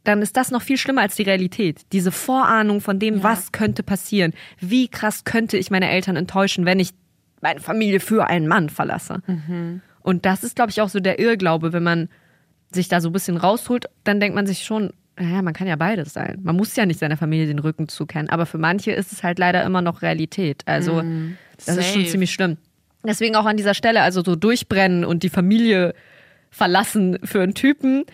[0.05, 1.81] dann ist das noch viel schlimmer als die Realität.
[1.93, 4.35] Diese Vorahnung von dem, was könnte passieren.
[4.61, 6.91] Wie krass könnte ich meine Eltern enttäuschen, wenn ich
[7.41, 9.23] meine Familie für einen Mann verlasse.
[10.01, 12.09] Und das ist, glaube ich, auch so der Irrglaube, wenn man
[12.71, 15.77] sich da so ein bisschen rausholt, dann denkt man sich schon, naja, man kann ja
[15.77, 16.39] beides sein.
[16.43, 18.29] Man muss ja nicht seiner Familie den Rücken zukennen.
[18.29, 20.63] Aber für manche ist es halt leider immer noch Realität.
[20.67, 21.03] Also,
[21.57, 22.11] das ist schon safe.
[22.11, 22.59] ziemlich schlimm.
[23.07, 25.95] Deswegen auch an dieser Stelle, also so durchbrennen und die Familie
[26.51, 28.05] verlassen für einen Typen.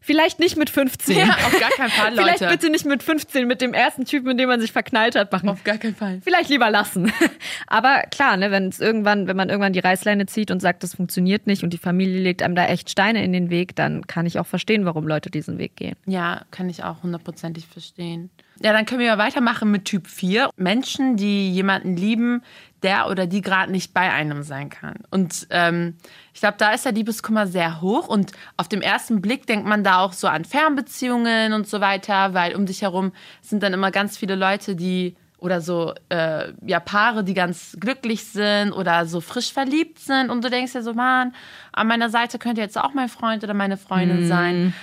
[0.00, 1.18] Vielleicht nicht mit 15.
[1.18, 2.52] Ja, auf gar keinen Fall, Vielleicht Leute.
[2.52, 5.48] bitte nicht mit 15 mit dem ersten Typen, in dem man sich verknallt hat, machen.
[5.48, 6.20] Auf gar keinen Fall.
[6.22, 7.12] Vielleicht lieber lassen.
[7.66, 10.94] Aber klar, ne, wenn es irgendwann, wenn man irgendwann die Reißleine zieht und sagt, das
[10.94, 14.26] funktioniert nicht und die Familie legt einem da echt Steine in den Weg, dann kann
[14.26, 15.96] ich auch verstehen, warum Leute diesen Weg gehen.
[16.06, 18.30] Ja, kann ich auch hundertprozentig verstehen.
[18.62, 20.50] Ja, dann können wir weitermachen mit Typ 4.
[20.56, 22.42] Menschen, die jemanden lieben,
[22.82, 24.96] der oder die gerade nicht bei einem sein kann.
[25.10, 25.96] Und ähm,
[26.32, 28.08] ich glaube, da ist der Liebeskummer sehr hoch.
[28.08, 32.34] Und auf dem ersten Blick denkt man da auch so an Fernbeziehungen und so weiter,
[32.34, 36.80] weil um dich herum sind dann immer ganz viele Leute, die oder so äh, ja
[36.80, 40.94] Paare, die ganz glücklich sind oder so frisch verliebt sind und du denkst ja so,
[40.94, 41.34] Mann,
[41.72, 44.74] an meiner Seite könnte jetzt auch mein Freund oder meine Freundin sein.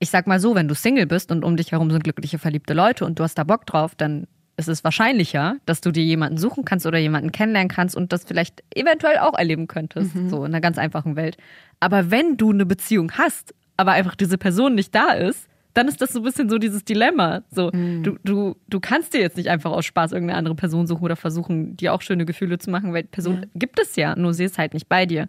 [0.00, 2.74] Ich sag mal so, wenn du Single bist und um dich herum sind glückliche, verliebte
[2.74, 6.36] Leute und du hast da Bock drauf, dann ist es wahrscheinlicher, dass du dir jemanden
[6.36, 10.52] suchen kannst oder jemanden kennenlernen kannst und das vielleicht eventuell auch erleben könntest, so in
[10.52, 11.36] einer ganz einfachen Welt.
[11.80, 16.00] Aber wenn du eine Beziehung hast, aber einfach diese Person nicht da ist, dann ist
[16.00, 17.42] das so ein bisschen so dieses Dilemma.
[17.52, 17.70] So,
[18.02, 21.14] du, du, du kannst dir jetzt nicht einfach aus Spaß irgendeine andere Person suchen oder
[21.14, 24.58] versuchen, dir auch schöne Gefühle zu machen, weil Person gibt es ja, nur sie ist
[24.58, 25.28] halt nicht bei dir.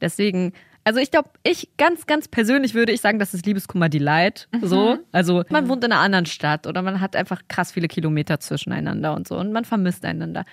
[0.00, 0.52] Deswegen,
[0.84, 4.48] also ich glaube, ich ganz, ganz persönlich würde ich sagen, das ist Liebeskummer Delight.
[4.62, 4.98] So.
[5.12, 9.14] Also man wohnt in einer anderen Stadt oder man hat einfach krass viele Kilometer zwischeneinander
[9.14, 10.44] und so und man vermisst einander.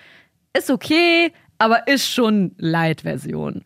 [0.57, 3.63] Ist okay, aber ist schon Light-Version.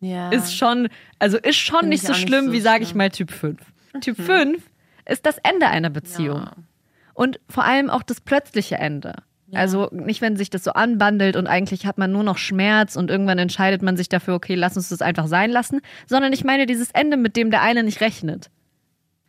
[0.00, 0.30] Ja.
[0.30, 2.82] Ist schon, also ist schon Find nicht ich so auch nicht schlimm so wie, sage
[2.82, 2.98] ich schlimm.
[2.98, 3.60] mal, Typ 5.
[4.00, 4.62] Typ 5
[5.06, 6.42] ist das Ende einer Beziehung.
[6.42, 6.56] Ja.
[7.14, 9.14] Und vor allem auch das plötzliche Ende.
[9.52, 13.10] Also nicht, wenn sich das so anbandelt und eigentlich hat man nur noch Schmerz und
[13.10, 16.66] irgendwann entscheidet man sich dafür, okay, lass uns das einfach sein lassen, sondern ich meine
[16.66, 18.50] dieses Ende, mit dem der eine nicht rechnet.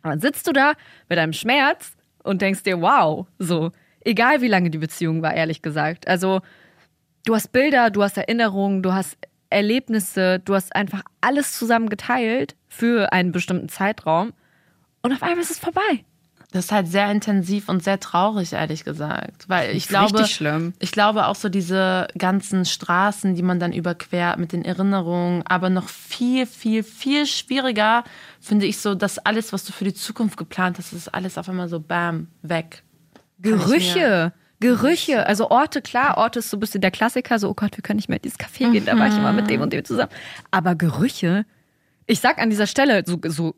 [0.02, 0.74] Dann sitzt du da
[1.10, 5.62] mit einem Schmerz und denkst dir, wow, so, egal wie lange die Beziehung war, ehrlich
[5.62, 6.08] gesagt.
[6.08, 6.42] Also
[7.26, 9.18] du hast Bilder, du hast Erinnerungen, du hast
[9.50, 14.34] Erlebnisse, du hast einfach alles zusammen geteilt für einen bestimmten Zeitraum
[15.04, 16.04] und auf einmal ist es vorbei.
[16.52, 19.50] Das ist halt sehr intensiv und sehr traurig, ehrlich gesagt.
[19.50, 20.74] Weil ich ist glaube, richtig schlimm.
[20.80, 25.70] ich glaube auch so diese ganzen Straßen, die man dann überquert mit den Erinnerungen, aber
[25.70, 28.06] noch viel, viel, viel schwieriger
[28.40, 31.50] finde ich so, dass alles, was du für die Zukunft geplant hast, ist alles auf
[31.50, 32.84] einmal so bam, weg.
[33.42, 34.34] Kann Gerüche.
[34.60, 37.84] Gerüche, also Orte, klar, Orte ist so ein bisschen der Klassiker, so, oh Gott, wir
[37.84, 39.86] können nicht mehr in dieses Café gehen, da war ich immer mit dem und dem
[39.86, 40.12] zusammen.
[40.50, 41.46] Aber Gerüche,
[42.08, 43.54] ich sag an dieser Stelle so, so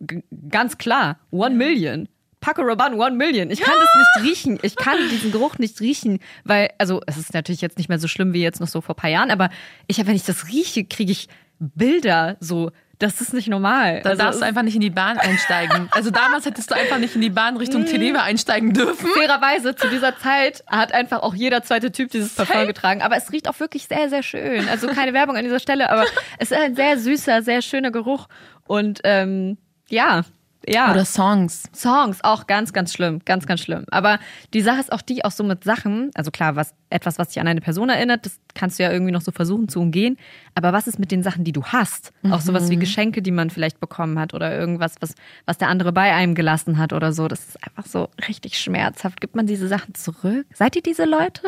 [0.49, 2.09] ganz klar, One Million.
[2.41, 3.51] Paco Rabanne, One Million.
[3.51, 4.59] Ich kann das nicht riechen.
[4.61, 8.07] Ich kann diesen Geruch nicht riechen, weil, also, es ist natürlich jetzt nicht mehr so
[8.07, 9.49] schlimm wie jetzt noch so vor ein paar Jahren, aber
[9.87, 11.27] ich, wenn ich das rieche, kriege ich
[11.59, 12.71] Bilder so.
[12.99, 14.01] Das ist nicht normal.
[14.03, 15.87] Da Also, darfst du einfach nicht in die Bahn einsteigen.
[15.91, 19.07] Also damals hättest du einfach nicht in die Bahn Richtung Teneva einsteigen dürfen.
[19.13, 23.01] fairerweise zu dieser Zeit hat einfach auch jeder zweite Typ dieses Parfum getragen.
[23.01, 24.67] Aber es riecht auch wirklich sehr, sehr schön.
[24.67, 26.03] Also keine Werbung an dieser Stelle, aber
[26.39, 28.27] es ist ein sehr süßer, sehr schöner Geruch.
[28.67, 30.23] Und ähm, ja,
[30.67, 30.91] ja.
[30.91, 31.63] Oder Songs.
[31.73, 33.85] Songs, auch ganz, ganz schlimm, ganz, ganz schlimm.
[33.91, 34.19] Aber
[34.53, 37.39] die Sache ist auch die, auch so mit Sachen, also klar, was, etwas, was dich
[37.39, 40.17] an eine Person erinnert, das kannst du ja irgendwie noch so versuchen zu umgehen.
[40.55, 42.11] Aber was ist mit den Sachen, die du hast?
[42.29, 45.93] Auch sowas wie Geschenke, die man vielleicht bekommen hat oder irgendwas, was, was der andere
[45.93, 47.27] bei einem gelassen hat oder so.
[47.27, 49.21] Das ist einfach so richtig schmerzhaft.
[49.21, 50.45] Gibt man diese Sachen zurück?
[50.53, 51.47] Seid ihr diese Leute?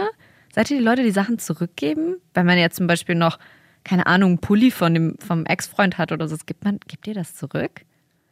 [0.54, 2.18] Seid ihr die Leute, die Sachen zurückgeben?
[2.34, 3.40] Wenn man jetzt zum Beispiel noch,
[3.84, 7.14] keine Ahnung, einen Pulli von dem, vom Ex-Freund hat oder so, gibt man, gibt ihr
[7.14, 7.82] das zurück?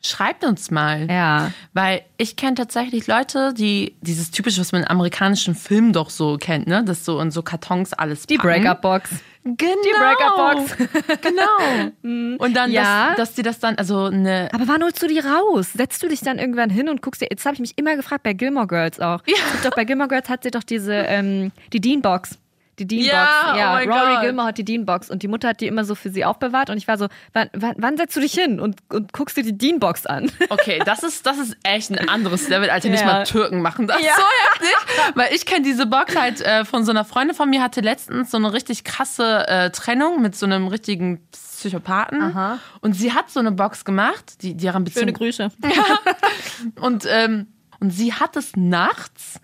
[0.02, 1.08] Schreibt uns mal.
[1.10, 1.52] Ja.
[1.74, 6.38] Weil ich kenne tatsächlich Leute, die dieses typische, was man in amerikanischen Filmen doch so
[6.38, 6.84] kennt, ne?
[6.86, 8.38] Das so in so Kartons alles Die.
[8.38, 9.10] Breakup-Box.
[9.44, 9.58] Genau.
[9.58, 11.22] Die Breakup-Box.
[11.22, 12.38] genau.
[12.44, 13.10] Und dann, Ja.
[13.10, 14.50] dass, dass die das dann, also eine.
[14.54, 15.74] Aber wann holst du die raus?
[15.74, 17.28] Setzt du dich dann irgendwann hin und guckst dir.
[17.30, 19.22] Jetzt habe ich mich immer gefragt, bei Gilmore Girls auch.
[19.26, 19.36] Ja.
[19.64, 22.38] Doch bei Gilmore Girls hat sie doch diese, ähm, die Dean-Box.
[22.80, 23.58] Die Dean-Box.
[23.58, 24.22] Ja, oh mein Rory Gott.
[24.22, 26.70] Gilmore hat die Dean-Box und die Mutter hat die immer so für sie aufbewahrt.
[26.70, 29.44] Und ich war so, wann, wann, wann setzt du dich hin und, und guckst dir
[29.44, 30.32] die Dean-Box an?
[30.50, 32.89] Okay, das ist, das ist echt ein anderes Level, Alter.
[32.89, 33.06] Nicht Ja.
[33.08, 34.13] mal Türken machen das Ja.
[34.15, 34.24] so
[34.62, 35.15] heftig.
[35.15, 38.32] Weil ich kenne diese Box halt äh, von so einer Freundin von mir, hatte letztens
[38.32, 42.22] so eine richtig krasse äh, Trennung mit so einem richtigen Psychopathen.
[42.22, 42.60] Aha.
[42.82, 45.13] Und sie hat so eine Box gemacht, die, deren Beziehung.
[45.13, 45.50] Grüße.
[46.80, 47.48] Und, ähm,
[47.80, 49.39] und sie hat es nachts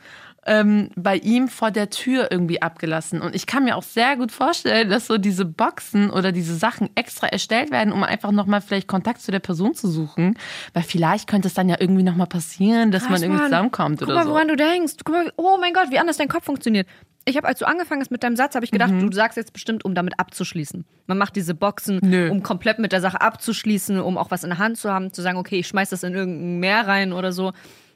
[0.46, 3.22] ähm, bei ihm vor der Tür irgendwie abgelassen.
[3.22, 6.90] Und ich kann mir auch sehr gut vorstellen, dass so diese Boxen oder diese Sachen
[6.96, 10.38] extra erstellt werden, um einfach nochmal vielleicht Kontakt zu der Person zu suchen.
[10.74, 13.50] Weil vielleicht könnte es dann ja irgendwie nochmal passieren, dass man Krass, irgendwie Mann.
[13.50, 14.32] zusammenkommt Guck oder mal, so.
[14.32, 14.94] woran du denkst.
[15.04, 16.88] Guck mal, oh mein Gott, wie anders dein Kopf funktioniert.
[17.28, 19.52] Ich habe, als du angefangen hast mit deinem Satz, habe ich gedacht, du sagst jetzt
[19.52, 20.86] bestimmt, um damit abzuschließen.
[21.08, 22.30] Man macht diese Boxen, Nö.
[22.30, 25.24] um komplett mit der Sache abzuschließen, um auch was in der Hand zu haben, zu
[25.24, 27.54] sagen, okay, ich schmeiß das in irgendein Meer rein oder so.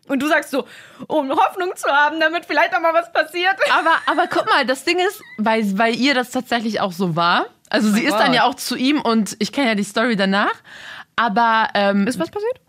[0.09, 0.65] Und du sagst so,
[1.07, 3.55] um Hoffnung zu haben, damit vielleicht noch mal was passiert.
[3.71, 7.45] Aber, aber guck mal, das Ding ist, weil, weil ihr das tatsächlich auch so war.
[7.69, 8.35] Also sie ist dann Gott.
[8.35, 10.53] ja auch zu ihm und ich kenne ja die Story danach.
[11.15, 12.59] Aber ähm, Ist was passiert?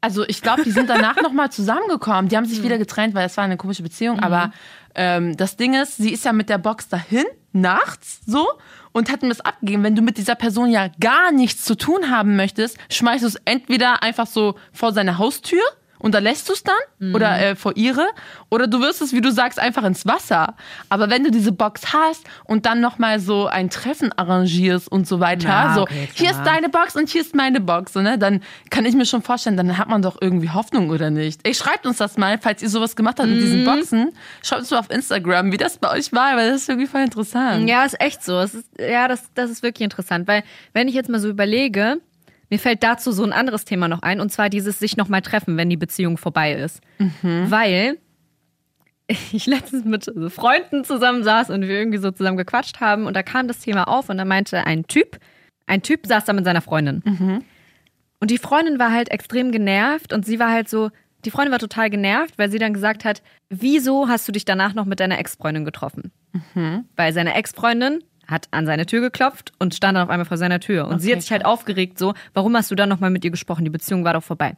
[0.00, 2.28] Also ich glaube, die sind danach nochmal zusammengekommen.
[2.28, 4.18] Die haben sich wieder getrennt, weil es war eine komische Beziehung.
[4.18, 4.50] Aber
[4.96, 8.48] ähm, das Ding ist, sie ist ja mit der Box dahin, nachts so,
[8.90, 9.84] und hat ihm das abgegeben.
[9.84, 13.36] Wenn du mit dieser Person ja gar nichts zu tun haben möchtest, schmeißt du es
[13.44, 15.62] entweder einfach so vor seine Haustür
[16.02, 18.06] und da lässt du es dann oder äh, vor ihre
[18.50, 20.54] oder du wirst es, wie du sagst, einfach ins Wasser.
[20.88, 25.20] Aber wenn du diese Box hast und dann nochmal so ein Treffen arrangierst und so
[25.20, 28.18] weiter, Ja, so okay, hier ist deine Box und hier ist meine Box, so, ne?
[28.18, 31.40] dann kann ich mir schon vorstellen, dann hat man doch irgendwie Hoffnung oder nicht.
[31.44, 33.40] Ey, schreibt uns das mal, falls ihr sowas gemacht habt mit Mhm.
[33.42, 34.12] diesen Boxen.
[34.42, 37.02] Schreibt uns mal auf Instagram, wie das bei euch war, weil das ist irgendwie voll
[37.02, 37.68] interessant.
[37.68, 38.40] Ja, ist echt so.
[38.40, 41.98] Ist, ja, das, das ist wirklich interessant, weil wenn ich jetzt mal so überlege,
[42.52, 45.56] mir fällt dazu so ein anderes Thema noch ein, und zwar dieses sich nochmal treffen,
[45.56, 46.82] wenn die Beziehung vorbei ist.
[47.50, 47.96] Weil
[49.06, 53.22] ich letztens mit Freunden zusammen saß und wir irgendwie so zusammen gequatscht haben und da
[53.22, 55.18] kam das Thema auf und da meinte ein Typ,
[55.66, 57.00] ein Typ saß da mit seiner Freundin.
[58.20, 60.90] Und die Freundin war halt extrem genervt und sie war halt so,
[61.24, 64.74] die Freundin war total genervt, weil sie dann gesagt hat, wieso hast du dich danach
[64.74, 66.12] noch mit deiner Ex-Freundin getroffen?
[66.96, 70.60] Weil seine Ex-Freundin hat an seine Tür geklopft und stand dann auf einmal vor seiner
[70.60, 70.86] Tür.
[70.88, 73.30] Und sie Okay, hat sich halt aufgeregt so, warum hast du dann nochmal mit ihr
[73.30, 73.64] gesprochen?
[73.64, 74.56] Die Beziehung war doch vorbei.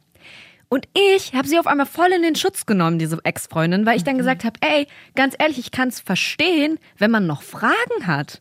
[0.68, 4.04] Und ich habe sie auf einmal voll in den Schutz genommen, diese Ex-Freundin, weil ich
[4.04, 8.40] dann gesagt habe, ey, ganz ehrlich, ich kann es verstehen, wenn man noch Fragen hat.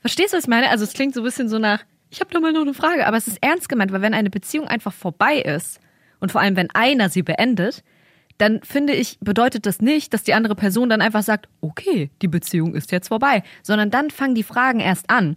[0.00, 0.70] Verstehst du, was ich meine?
[0.70, 3.06] Also es klingt so ein bisschen so nach, ich habe da mal noch eine Frage,
[3.06, 5.78] aber es ist ernst gemeint, weil wenn eine Beziehung einfach vorbei ist
[6.20, 7.82] und vor allem wenn einer sie beendet,
[8.40, 12.28] dann finde ich, bedeutet das nicht, dass die andere Person dann einfach sagt, okay, die
[12.28, 15.36] Beziehung ist jetzt vorbei, sondern dann fangen die Fragen erst an.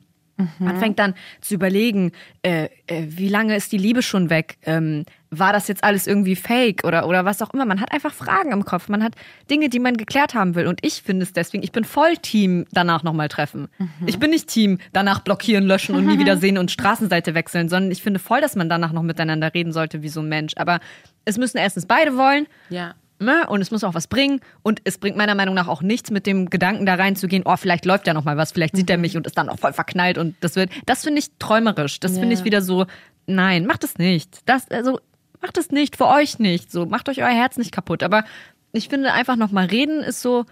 [0.58, 2.12] Man fängt dann zu überlegen,
[2.42, 4.58] äh, äh, wie lange ist die Liebe schon weg?
[4.63, 7.66] Ähm, war das jetzt alles irgendwie fake oder, oder was auch immer?
[7.66, 8.89] Man hat einfach Fragen im Kopf.
[8.89, 9.13] Man hat
[9.50, 10.68] Dinge, die man geklärt haben will.
[10.68, 13.68] Und ich finde es deswegen, ich bin voll Team danach nochmal treffen.
[14.06, 17.92] Ich bin nicht Team danach blockieren, löschen und nie wieder sehen und Straßenseite wechseln, sondern
[17.92, 20.54] ich finde voll, dass man danach noch miteinander reden sollte wie so ein Mensch.
[20.56, 20.80] Aber
[21.25, 22.47] es müssen erstens beide wollen.
[22.69, 22.95] Ja.
[23.19, 23.45] Ne?
[23.47, 24.41] Und es muss auch was bringen.
[24.63, 27.86] Und es bringt meiner Meinung nach auch nichts, mit dem Gedanken da reinzugehen, oh, vielleicht
[27.86, 30.17] läuft ja noch mal was, vielleicht sieht er mich und ist dann auch voll verknallt
[30.17, 30.69] und das wird.
[30.86, 31.99] Das finde ich träumerisch.
[31.99, 32.39] Das finde Ja.
[32.39, 32.86] ich wieder so,
[33.27, 34.39] nein, macht es nicht.
[34.45, 34.99] Das, also,
[35.41, 36.71] macht es nicht, für euch nicht.
[36.71, 38.03] So, macht euch euer Herz nicht kaputt.
[38.03, 38.25] Aber
[38.73, 40.45] ich finde einfach noch mal reden ist so,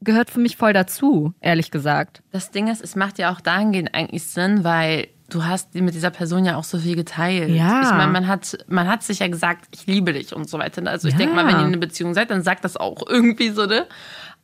[0.00, 2.22] gehört für mich voll dazu, ehrlich gesagt.
[2.30, 6.10] Das Ding ist, es macht ja auch dahingehend eigentlich Sinn, weil du hast mit dieser
[6.10, 7.50] Person ja auch so viel geteilt.
[7.50, 7.82] Ja.
[7.82, 10.82] Ich meine, man hat, man hat sich ja gesagt, ich liebe dich und so weiter.
[10.86, 11.18] Also ich Ja.
[11.18, 13.86] denke mal, wenn ihr in einer Beziehung seid, dann sagt das auch irgendwie so, ne?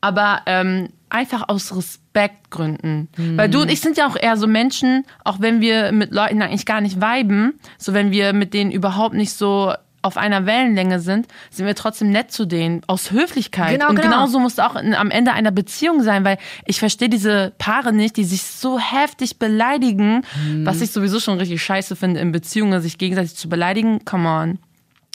[0.01, 3.09] Aber ähm, einfach aus Respektgründen.
[3.37, 6.41] Weil du und ich sind ja auch eher so Menschen, auch wenn wir mit Leuten
[6.43, 11.01] eigentlich gar nicht viben, so wenn wir mit denen überhaupt nicht so auf einer Wellenlänge
[11.01, 13.73] sind, sind wir trotzdem nett zu denen, aus Höflichkeit.
[13.73, 14.09] Genau, und genau.
[14.09, 17.93] genauso muss es auch in, am Ende einer Beziehung sein, weil ich verstehe diese Paare
[17.93, 20.25] nicht, die sich so heftig beleidigen,
[20.65, 24.05] was ich sowieso schon richtig scheiße finde in Beziehungen, sich gegenseitig zu beleidigen.
[24.05, 24.59] Come on.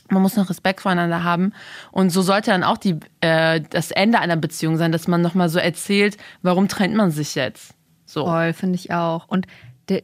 [0.09, 1.53] Man muss noch Respekt voreinander haben.
[1.91, 5.49] Und so sollte dann auch die, äh, das Ende einer Beziehung sein, dass man nochmal
[5.49, 7.73] so erzählt, warum trennt man sich jetzt?
[8.05, 8.25] So.
[8.25, 9.27] Voll, finde ich auch.
[9.27, 9.47] Und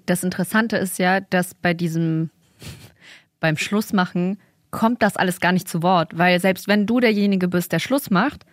[0.06, 2.32] das Interessante ist ja, dass bei diesem,
[3.40, 4.40] beim Schlussmachen
[4.72, 6.18] kommt das alles gar nicht zu Wort.
[6.18, 8.46] Weil selbst wenn du derjenige bist, der Schluss macht,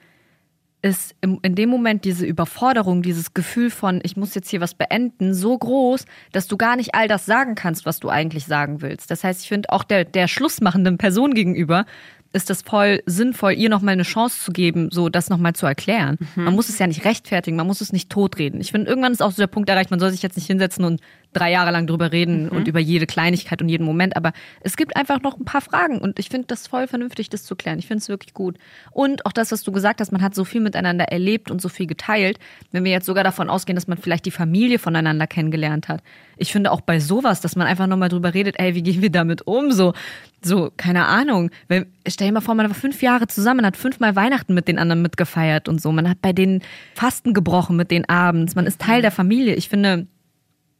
[0.82, 5.34] ist in dem Moment diese Überforderung, dieses Gefühl von, ich muss jetzt hier was beenden,
[5.34, 9.10] so groß, dass du gar nicht all das sagen kannst, was du eigentlich sagen willst.
[9.10, 11.86] Das heißt, ich finde auch der, der schlussmachenden Person gegenüber
[12.32, 16.18] ist das voll sinnvoll, ihr nochmal eine Chance zu geben, so das nochmal zu erklären.
[16.36, 16.44] Mhm.
[16.44, 18.60] Man muss es ja nicht rechtfertigen, man muss es nicht totreden.
[18.60, 20.84] Ich finde, irgendwann ist auch so der Punkt erreicht, man soll sich jetzt nicht hinsetzen
[20.84, 21.00] und
[21.36, 22.48] drei Jahre lang drüber reden mhm.
[22.50, 25.98] und über jede Kleinigkeit und jeden Moment, aber es gibt einfach noch ein paar Fragen
[25.98, 27.78] und ich finde das voll vernünftig, das zu klären.
[27.78, 28.56] Ich finde es wirklich gut.
[28.90, 31.68] Und auch das, was du gesagt hast, man hat so viel miteinander erlebt und so
[31.68, 32.38] viel geteilt.
[32.72, 36.02] Wenn wir jetzt sogar davon ausgehen, dass man vielleicht die Familie voneinander kennengelernt hat.
[36.36, 39.10] Ich finde auch bei sowas, dass man einfach nochmal drüber redet, ey, wie gehen wir
[39.10, 39.72] damit um?
[39.72, 39.94] So,
[40.42, 41.50] so, keine Ahnung.
[41.68, 44.78] Wenn, stell dir mal vor, man war fünf Jahre zusammen, hat fünfmal Weihnachten mit den
[44.78, 45.92] anderen mitgefeiert und so.
[45.92, 46.62] Man hat bei denen
[46.94, 48.54] Fasten gebrochen mit den abends.
[48.54, 49.54] Man ist Teil der Familie.
[49.54, 50.06] Ich finde,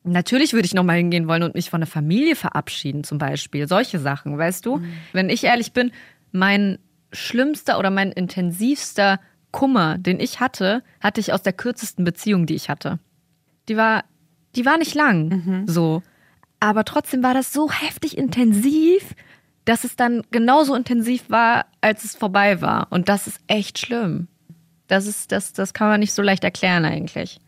[0.07, 3.67] Natürlich würde ich nochmal hingehen wollen und mich von der Familie verabschieden, zum Beispiel.
[3.67, 4.77] Solche Sachen, weißt du?
[4.77, 4.93] Mhm.
[5.13, 5.91] Wenn ich ehrlich bin,
[6.31, 6.79] mein
[7.13, 9.19] schlimmster oder mein intensivster
[9.51, 13.01] Kummer, den ich hatte, hatte ich aus der kürzesten Beziehung, die ich hatte.
[13.69, 14.05] Die war,
[14.55, 15.67] die war nicht lang, mhm.
[15.67, 16.03] so.
[16.61, 19.15] Aber trotzdem war das so heftig intensiv,
[19.65, 22.87] dass es dann genauso intensiv war, als es vorbei war.
[22.91, 24.29] Und das ist echt schlimm.
[24.87, 27.41] Das ist, das, das kann man nicht so leicht erklären eigentlich.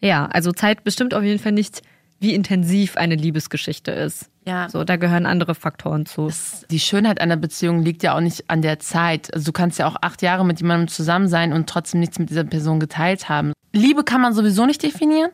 [0.00, 1.82] Ja, also Zeit bestimmt auf jeden Fall nicht,
[2.20, 4.30] wie intensiv eine Liebesgeschichte ist.
[4.46, 4.68] Ja.
[4.68, 6.26] So, da gehören andere Faktoren zu.
[6.26, 9.32] Das, die Schönheit einer Beziehung liegt ja auch nicht an der Zeit.
[9.32, 12.30] Also du kannst ja auch acht Jahre mit jemandem zusammen sein und trotzdem nichts mit
[12.30, 13.52] dieser Person geteilt haben.
[13.72, 15.30] Liebe kann man sowieso nicht definieren.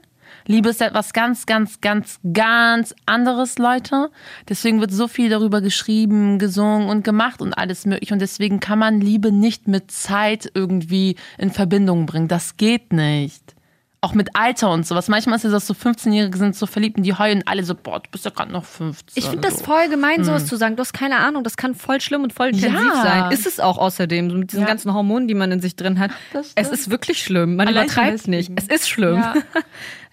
[0.49, 4.11] Liebe ist etwas ganz, ganz, ganz, ganz anderes, Leute.
[4.49, 8.13] Deswegen wird so viel darüber geschrieben, gesungen und gemacht und alles möglich.
[8.13, 12.29] Und deswegen kann man Liebe nicht mit Zeit irgendwie in Verbindung bringen.
[12.29, 13.56] Das geht nicht
[14.01, 15.09] auch mit Alter und sowas.
[15.09, 18.01] Manchmal ist es dass so 15-Jährige sind so verliebt und die heulen alle so, boah,
[18.01, 19.23] du bist ja gerade noch 15.
[19.23, 20.49] Ich finde das voll gemein, sowas hm.
[20.49, 20.77] zu sagen.
[20.77, 23.03] Du hast keine Ahnung, das kann voll schlimm und voll intensiv ja.
[23.03, 23.33] sein.
[23.33, 24.69] Ist es auch außerdem, so mit diesen ja.
[24.69, 26.11] ganzen Hormonen, die man in sich drin hat.
[26.55, 27.57] Es ist wirklich schlimm.
[27.57, 28.53] Man Allein übertreibt nicht.
[28.55, 29.17] Es ist schlimm.
[29.17, 29.35] Ja.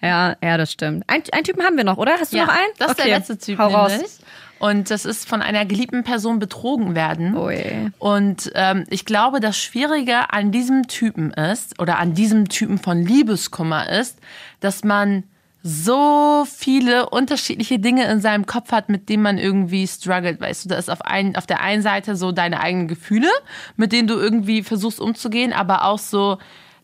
[0.00, 1.04] ja, ja, das stimmt.
[1.06, 2.12] Ein, einen Typen haben wir noch, oder?
[2.18, 2.72] Hast du noch einen?
[2.78, 3.08] Das ist okay.
[3.08, 3.58] der letzte Typ.
[3.58, 4.10] Hau nämlich.
[4.58, 7.36] Und das ist von einer geliebten Person betrogen werden.
[7.36, 7.90] Ui.
[7.98, 13.04] Und ähm, ich glaube, das Schwierige an diesem Typen ist, oder an diesem Typen von
[13.04, 14.18] Liebeskummer ist,
[14.60, 15.24] dass man
[15.66, 20.38] so viele unterschiedliche Dinge in seinem Kopf hat, mit denen man irgendwie struggelt.
[20.38, 23.30] Weißt du, da ist auf, ein, auf der einen Seite so deine eigenen Gefühle,
[23.76, 26.36] mit denen du irgendwie versuchst umzugehen, aber auch so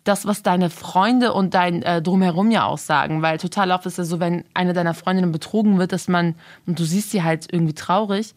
[0.05, 3.23] das, was deine Freunde und dein äh, Drumherum ja auch sagen.
[3.23, 6.35] Weil total oft ist es ja so, wenn eine deiner Freundinnen betrogen wird, dass man,
[6.67, 8.35] und du siehst sie halt irgendwie traurig,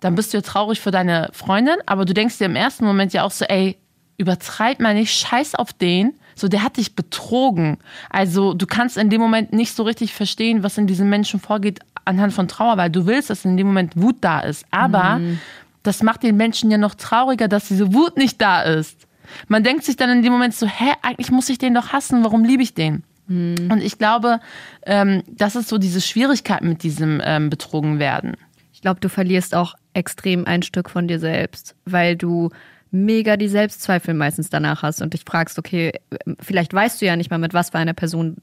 [0.00, 3.12] dann bist du ja traurig für deine Freundin, aber du denkst dir im ersten Moment
[3.12, 3.78] ja auch so, ey,
[4.16, 6.14] übertreib mal nicht, scheiß auf den.
[6.36, 7.78] So, der hat dich betrogen.
[8.10, 11.78] Also, du kannst in dem Moment nicht so richtig verstehen, was in diesem Menschen vorgeht
[12.04, 14.66] anhand von Trauer, weil du willst, dass in dem Moment Wut da ist.
[14.70, 15.38] Aber mhm.
[15.84, 19.03] das macht den Menschen ja noch trauriger, dass diese Wut nicht da ist.
[19.48, 22.24] Man denkt sich dann in dem Moment so, hä, eigentlich muss ich den doch hassen,
[22.24, 23.02] warum liebe ich den?
[23.26, 23.68] Mhm.
[23.70, 24.40] Und ich glaube,
[24.86, 28.36] ähm, das ist so diese Schwierigkeit mit diesem ähm, betrogen werden.
[28.72, 32.50] Ich glaube, du verlierst auch extrem ein Stück von dir selbst, weil du
[32.90, 35.92] mega die Selbstzweifel meistens danach hast und dich fragst, okay,
[36.40, 38.36] vielleicht weißt du ja nicht mal, mit was für einer Person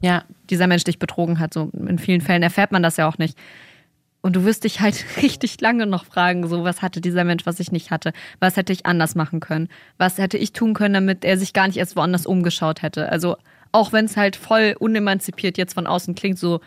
[0.00, 0.24] ja.
[0.50, 1.54] dieser Mensch dich betrogen hat.
[1.54, 3.38] So in vielen Fällen erfährt man das ja auch nicht.
[4.22, 7.60] Und du wirst dich halt richtig lange noch fragen, so, was hatte dieser Mensch, was
[7.60, 8.12] ich nicht hatte?
[8.40, 9.68] Was hätte ich anders machen können?
[9.98, 13.10] Was hätte ich tun können, damit er sich gar nicht erst woanders umgeschaut hätte?
[13.10, 13.36] Also,
[13.72, 16.60] auch wenn es halt voll unemanzipiert jetzt von außen klingt, so,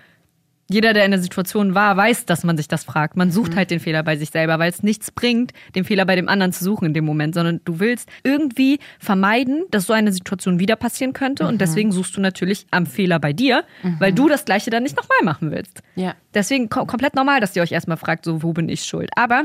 [0.67, 3.15] jeder, der in der Situation war, weiß, dass man sich das fragt.
[3.15, 3.57] Man sucht mhm.
[3.57, 6.53] halt den Fehler bei sich selber, weil es nichts bringt, den Fehler bei dem anderen
[6.53, 10.75] zu suchen in dem Moment, sondern du willst irgendwie vermeiden, dass so eine Situation wieder
[10.75, 11.49] passieren könnte mhm.
[11.49, 13.99] und deswegen suchst du natürlich am Fehler bei dir, mhm.
[13.99, 15.83] weil du das Gleiche dann nicht nochmal machen willst.
[15.95, 16.15] Ja.
[16.33, 19.11] Deswegen kom komplett normal, dass ihr euch erstmal fragt, so, wo bin ich schuld?
[19.15, 19.43] Aber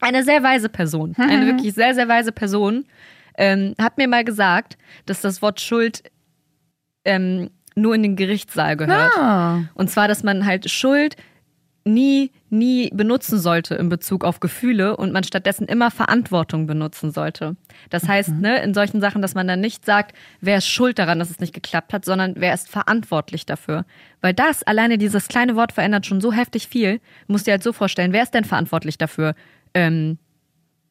[0.00, 2.84] eine sehr weise Person, eine wirklich sehr, sehr weise Person,
[3.38, 4.76] ähm, hat mir mal gesagt,
[5.06, 6.02] dass das Wort Schuld
[7.04, 9.16] ähm, nur in den Gerichtssaal gehört.
[9.16, 9.62] Ah.
[9.74, 11.16] Und zwar, dass man halt Schuld
[11.88, 17.56] nie, nie benutzen sollte in Bezug auf Gefühle und man stattdessen immer Verantwortung benutzen sollte.
[17.90, 18.08] Das mhm.
[18.08, 21.30] heißt, ne, in solchen Sachen, dass man dann nicht sagt, wer ist schuld daran, dass
[21.30, 23.84] es nicht geklappt hat, sondern wer ist verantwortlich dafür.
[24.20, 26.98] Weil das, alleine dieses kleine Wort verändert schon so heftig viel.
[27.26, 29.34] Du musst dir halt so vorstellen, wer ist denn verantwortlich dafür,
[29.74, 30.18] ähm,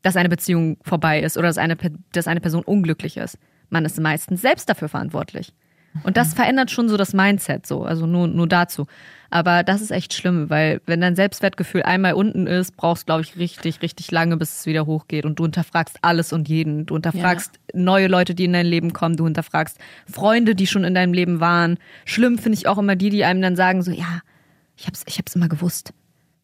[0.01, 1.77] dass eine Beziehung vorbei ist oder dass eine,
[2.11, 3.37] dass eine Person unglücklich ist?
[3.69, 5.53] Man ist meistens selbst dafür verantwortlich.
[6.03, 8.87] Und das verändert schon so das Mindset so, also nur, nur dazu.
[9.29, 13.21] Aber das ist echt schlimm, weil wenn dein Selbstwertgefühl einmal unten ist, brauchst du, glaube
[13.23, 15.25] ich, richtig, richtig lange, bis es wieder hochgeht.
[15.25, 16.85] Und du hinterfragst alles und jeden.
[16.85, 17.79] Du hinterfragst ja.
[17.79, 19.17] neue Leute, die in dein Leben kommen.
[19.17, 19.77] Du hinterfragst
[20.09, 21.77] Freunde, die schon in deinem Leben waren.
[22.05, 24.21] Schlimm finde ich auch immer die, die einem dann sagen so, ja,
[24.77, 25.93] ich hab's, ich hab's immer gewusst.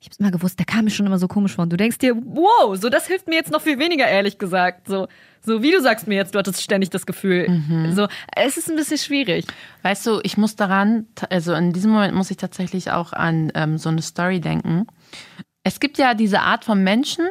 [0.04, 1.64] Ich hab's immer gewusst, der kam mir schon immer so komisch vor.
[1.64, 4.90] Und du denkst dir, wow, so das hilft mir jetzt noch viel weniger, ehrlich gesagt.
[4.90, 5.08] So,
[5.42, 7.48] so wie du sagst mir jetzt, du hattest ständig das Gefühl.
[7.48, 7.94] Mhm.
[7.94, 9.46] So, es ist ein bisschen schwierig.
[9.82, 13.78] Weißt du, ich muss daran, also in diesem Moment muss ich tatsächlich auch an ähm,
[13.78, 14.88] so eine Story denken.
[15.64, 17.30] Es gibt ja diese Art von Menschen,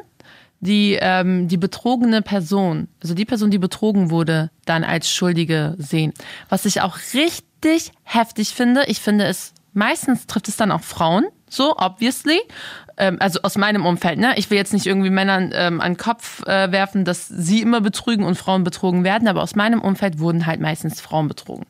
[0.60, 6.14] die ähm, die betrogene Person, also die Person, die betrogen wurde, dann als Schuldige sehen.
[6.48, 8.84] Was ich auch richtig heftig finde.
[8.86, 12.40] Ich finde es, meistens trifft es dann auch Frauen, so, obviously.
[12.96, 14.34] Ähm, also aus meinem Umfeld, ne?
[14.36, 17.80] Ich will jetzt nicht irgendwie Männern ähm, an den Kopf äh, werfen, dass sie immer
[17.80, 21.66] betrügen und Frauen betrogen werden, aber aus meinem Umfeld wurden halt meistens Frauen betrogen.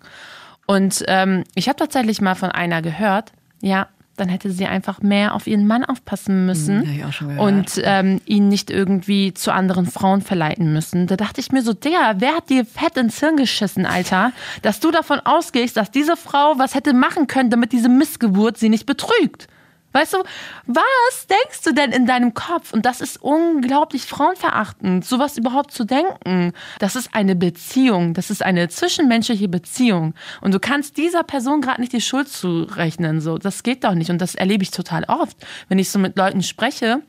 [0.66, 5.34] Und ähm, ich habe tatsächlich mal von einer gehört, ja, dann hätte sie einfach mehr
[5.34, 10.72] auf ihren Mann aufpassen müssen Hm, und ähm, ihn nicht irgendwie zu anderen Frauen verleiten
[10.72, 11.06] müssen.
[11.06, 14.80] Da dachte ich mir so, der, wer hat dir fett ins Hirn geschissen, Alter, dass
[14.80, 18.86] du davon ausgehst, dass diese Frau was hätte machen können, damit diese Missgeburt sie nicht
[18.86, 19.48] betrügt.
[19.92, 20.18] Weißt du,
[20.66, 22.72] was denkst du denn in deinem Kopf?
[22.72, 26.52] Und das ist unglaublich frauenverachtend, sowas überhaupt zu denken.
[26.78, 30.14] Das ist eine Beziehung, das ist eine zwischenmenschliche Beziehung.
[30.40, 33.20] Und du kannst dieser Person gerade nicht die Schuld zurechnen.
[33.20, 34.10] So, das geht doch nicht.
[34.10, 35.36] Und das erlebe ich total oft,
[35.68, 37.02] wenn ich so mit Leuten spreche.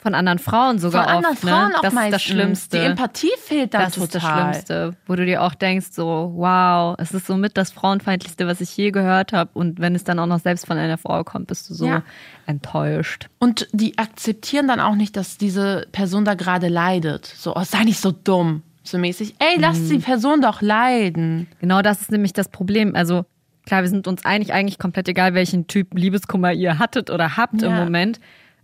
[0.00, 1.76] Von anderen Frauen sogar Von anderen oft, Frauen ne?
[1.78, 2.06] auch Das meistens.
[2.06, 2.78] ist das Schlimmste.
[2.78, 4.06] Die Empathie fehlt dann das total.
[4.06, 8.46] ist das Schlimmste, wo du dir auch denkst, so, wow, es ist somit das Frauenfeindlichste,
[8.46, 9.50] was ich je gehört habe.
[9.54, 12.02] Und wenn es dann auch noch selbst von einer Frau kommt, bist du so Ja.
[12.46, 13.28] enttäuscht.
[13.38, 17.26] Und die akzeptieren dann auch nicht, dass diese Person da gerade leidet.
[17.26, 18.62] So, oh, sei nicht so dumm.
[18.84, 19.88] So mäßig, ey, lass Mhm.
[19.90, 21.46] die Person doch leiden.
[21.60, 22.94] Genau das ist nämlich das Problem.
[22.94, 23.26] Also
[23.66, 27.62] klar, wir sind uns einig, eigentlich komplett egal, welchen Typ Liebeskummer ihr hattet oder habt
[27.62, 27.84] im Ja.
[27.84, 28.18] Moment.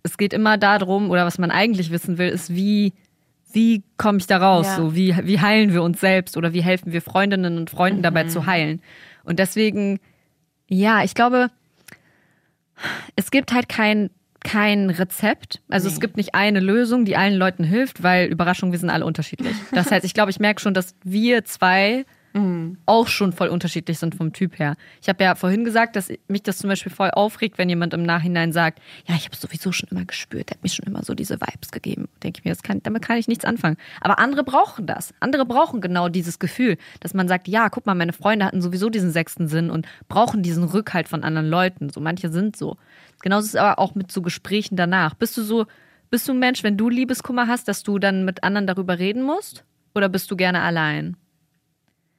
[0.04, 2.92] Es geht immer darum, oder was man eigentlich wissen will, ist, wie,
[3.52, 4.66] wie komme ich da raus?
[4.66, 4.76] Ja.
[4.76, 8.24] So, wie, wie heilen wir uns selbst oder wie helfen wir Freundinnen und Freunden dabei
[8.24, 8.28] Mhm.
[8.28, 8.82] zu heilen?
[9.24, 9.98] Und deswegen,
[10.68, 11.48] ja, ich glaube,
[13.16, 14.10] es gibt halt kein,
[14.42, 15.62] kein Rezept.
[15.70, 19.06] Also es gibt nicht eine Lösung, die allen Leuten hilft, weil Überraschung, wir sind alle
[19.06, 19.56] unterschiedlich.
[19.72, 22.04] Das heißt, ich glaube, ich merke schon, dass wir zwei
[22.86, 24.74] auch schon voll unterschiedlich sind vom Typ her.
[25.00, 28.02] Ich habe ja vorhin gesagt, dass mich das zum Beispiel voll aufregt, wenn jemand im
[28.02, 31.14] Nachhinein sagt, ja, ich habe sowieso schon immer gespürt, der hat mir schon immer so
[31.14, 32.08] diese Vibes gegeben.
[32.24, 33.76] Denke ich mir, kann, damit kann ich nichts anfangen.
[34.00, 35.14] Aber andere brauchen das.
[35.20, 38.90] Andere brauchen genau dieses Gefühl, dass man sagt, ja, guck mal, meine Freunde hatten sowieso
[38.90, 41.88] diesen sechsten Sinn und brauchen diesen Rückhalt von anderen Leuten.
[41.90, 42.76] So manche sind so.
[43.22, 45.14] Genauso ist es aber auch mit so Gesprächen danach.
[45.14, 45.66] Bist du so,
[46.10, 49.22] bist du ein Mensch, wenn du Liebeskummer hast, dass du dann mit anderen darüber reden
[49.22, 49.64] musst?
[49.94, 51.16] Oder bist du gerne allein?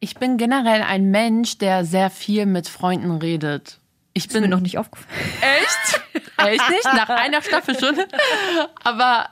[0.05, 3.79] Ich bin generell ein Mensch, der sehr viel mit Freunden redet.
[4.13, 5.17] Ich Ist mir bin noch nicht aufgefallen.
[5.41, 6.03] echt,
[6.37, 7.95] echt nicht nach einer Staffel schon,
[8.83, 9.29] aber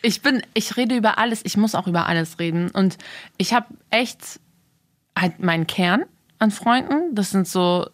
[0.00, 1.40] ich bin, ich rede über alles.
[1.44, 2.96] Ich muss auch über alles reden und
[3.38, 4.38] ich habe echt
[5.18, 6.04] halt meinen Kern
[6.38, 7.16] an Freunden.
[7.16, 7.90] Das sind so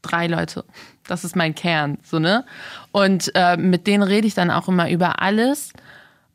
[0.00, 0.64] drei Leute.
[1.06, 2.46] Das ist mein Kern, so ne.
[2.90, 5.74] Und äh, mit denen rede ich dann auch immer über alles.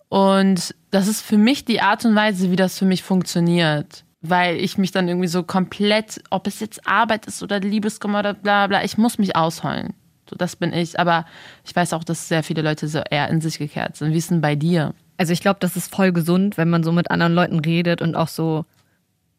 [0.07, 4.03] Und das ist für mich die Art und Weise, wie das für mich funktioniert.
[4.30, 8.34] Weil ich mich dann irgendwie so komplett, ob es jetzt Arbeit ist oder Liebeskummer oder
[8.34, 9.93] bla bla, ich muss mich ausheulen.
[10.30, 10.99] So, das bin ich.
[10.99, 11.25] Aber
[11.65, 14.13] ich weiß auch, dass sehr viele Leute so eher in sich gekehrt sind.
[14.13, 14.93] Wie ist denn bei dir?
[15.17, 18.15] Also ich glaube, das ist voll gesund, wenn man so mit anderen Leuten redet und
[18.15, 18.65] auch so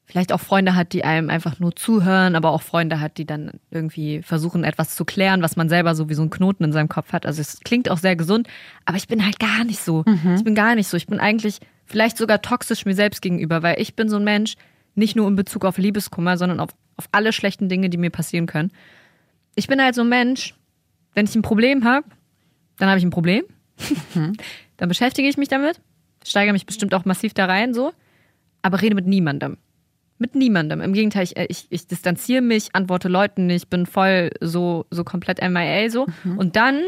[0.07, 3.61] vielleicht auch Freunde hat, die einem einfach nur zuhören, aber auch Freunde hat, die dann
[3.71, 6.89] irgendwie versuchen, etwas zu klären, was man selber so wie so einen Knoten in seinem
[6.89, 7.27] Kopf hat.
[7.27, 8.49] Also es klingt auch sehr gesund,
[8.87, 10.05] aber ich bin halt gar nicht so.
[10.35, 10.97] Ich bin gar nicht so.
[10.97, 14.55] Ich bin eigentlich vielleicht sogar toxisch mir selbst gegenüber, weil ich bin so ein Mensch,
[14.99, 18.47] nicht nur in Bezug auf Liebeskummer, sondern auf, auf alle schlechten Dinge, die mir passieren
[18.47, 18.71] können.
[19.55, 20.55] Ich bin halt so ein Mensch,
[21.15, 22.07] wenn ich ein Problem habe,
[22.79, 23.45] dann habe ich ein Problem.
[24.77, 25.81] dann beschäftige ich mich damit,
[26.25, 27.93] steigere mich bestimmt auch massiv da rein, so,
[28.63, 29.57] aber rede mit niemandem.
[30.19, 30.81] Mit niemandem.
[30.81, 35.41] Im Gegenteil, ich, ich, ich distanziere mich, antworte Leuten nicht, bin voll so, so komplett
[35.41, 36.07] MIA so.
[36.37, 36.83] Und dann,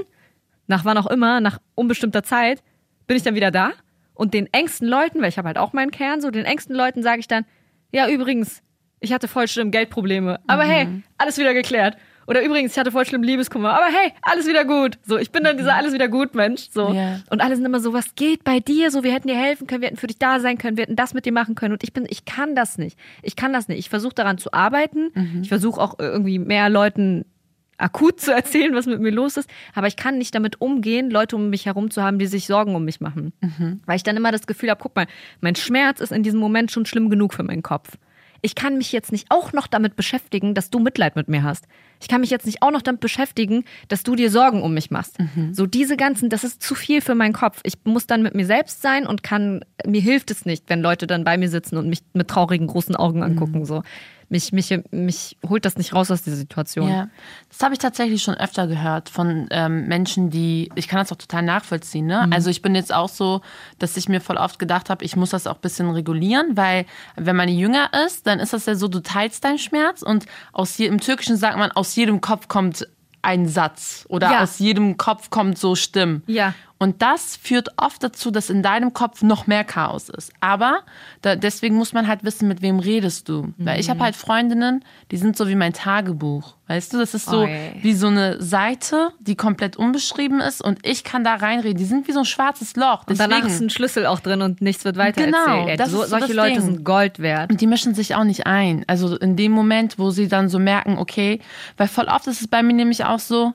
[0.66, 2.62] nach wann auch immer, nach unbestimmter Zeit,
[3.06, 3.70] bin ich dann wieder da.
[4.14, 7.04] Und den engsten Leuten, weil ich habe halt auch meinen Kern, so den engsten Leuten
[7.04, 7.44] sage ich dann,
[7.93, 8.62] ja, übrigens,
[9.01, 10.41] ich hatte voll schlimm Geldprobleme.
[10.47, 11.97] Aber hey, alles wieder geklärt.
[12.26, 13.72] Oder übrigens, ich hatte voll schlimm Liebeskummer.
[13.72, 14.99] Aber hey, alles wieder gut.
[15.05, 16.68] So, ich bin dann dieser alles wieder gut Mensch.
[16.70, 16.93] So.
[16.93, 17.18] Ja.
[17.28, 18.93] Und alle sind immer so, was geht bei dir?
[18.93, 20.95] So, wir hätten dir helfen können, wir hätten für dich da sein können, wir hätten
[20.95, 21.72] das mit dir machen können.
[21.72, 22.97] Und ich bin, ich kann das nicht.
[23.22, 23.78] Ich kann das nicht.
[23.78, 25.41] Ich versuche daran zu arbeiten.
[25.43, 27.24] Ich versuche auch irgendwie mehr Leuten
[27.81, 29.49] akut zu erzählen, was mit mir los ist.
[29.74, 32.74] Aber ich kann nicht damit umgehen, Leute um mich herum zu haben, die sich Sorgen
[32.74, 33.33] um mich machen.
[33.87, 35.07] Weil ich dann immer das Gefühl habe, guck mal,
[35.41, 37.97] mein Schmerz ist in diesem Moment schon schlimm genug für meinen Kopf.
[38.43, 41.66] Ich kann mich jetzt nicht auch noch damit beschäftigen, dass du Mitleid mit mir hast.
[42.01, 44.91] Ich kann mich jetzt nicht auch noch damit beschäftigen, dass du dir Sorgen um mich
[44.91, 45.18] machst.
[45.53, 47.61] So diese ganzen, das ist zu viel für meinen Kopf.
[47.64, 51.07] Ich muss dann mit mir selbst sein und kann, mir hilft es nicht, wenn Leute
[51.07, 53.66] dann bei mir sitzen und mich mit traurigen großen Augen angucken.
[53.66, 53.83] So,
[54.31, 56.89] mich, mich, mich holt das nicht raus aus der Situation.
[56.89, 57.09] Ja,
[57.49, 61.16] das habe ich tatsächlich schon öfter gehört von ähm, Menschen, die, ich kann das auch
[61.16, 62.07] total nachvollziehen.
[62.07, 62.22] Ne?
[62.26, 62.33] Mhm.
[62.33, 63.41] Also ich bin jetzt auch so,
[63.78, 66.87] dass ich mir voll oft gedacht habe, ich muss das auch ein bisschen regulieren, weil
[67.16, 70.78] wenn man jünger ist, dann ist das ja so, du teilst deinen Schmerz und aus
[70.78, 72.87] je, im Türkischen sagt man, aus jedem Kopf kommt
[73.22, 74.43] ein Satz oder Ja.
[74.43, 76.22] aus jedem Kopf kommt so Stimmen.
[76.26, 76.55] Ja.
[76.83, 80.33] Und das führt oft dazu, dass in deinem Kopf noch mehr Chaos ist.
[80.41, 80.81] Aber
[81.20, 83.53] da, deswegen muss man halt wissen, mit wem redest du.
[83.59, 83.91] Weil ich Mhm.
[83.91, 86.55] habe halt Freundinnen, die sind so wie mein Tagebuch.
[86.68, 87.72] Weißt du, das ist so Oi.
[87.83, 91.76] wie so eine Seite, die komplett unbeschrieben ist und ich kann da reinreden.
[91.76, 93.05] Die sind wie so ein schwarzes Loch.
[93.07, 93.55] Und danach Deswegen.
[93.55, 95.91] ist ein Schlüssel auch drin und nichts wird weiter Genau, erzählt.
[95.91, 96.61] So, solche das Leute Ding.
[96.62, 97.51] sind Gold wert.
[97.51, 98.85] Und die mischen sich auch nicht ein.
[98.87, 101.41] Also in dem Moment, wo sie dann so merken, okay,
[101.76, 103.53] weil voll oft ist es bei mir nämlich auch so,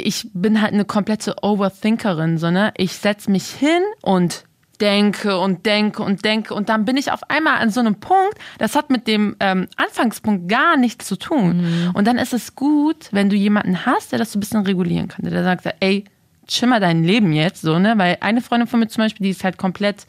[0.00, 2.72] ich bin halt eine komplette Overthinkerin, so, ne?
[2.76, 4.44] Ich setze mich hin und
[4.80, 8.38] denke und denke und denke und dann bin ich auf einmal an so einem Punkt,
[8.58, 11.90] das hat mit dem ähm, Anfangspunkt gar nichts zu tun.
[11.92, 15.08] Und dann ist es gut, wenn du jemanden hast, der das so ein bisschen regulieren
[15.08, 16.04] kann, der sagt, ey,
[16.46, 17.94] chill mal dein Leben jetzt, so, ne?
[17.96, 20.06] Weil eine Freundin von mir zum Beispiel, die ist halt komplett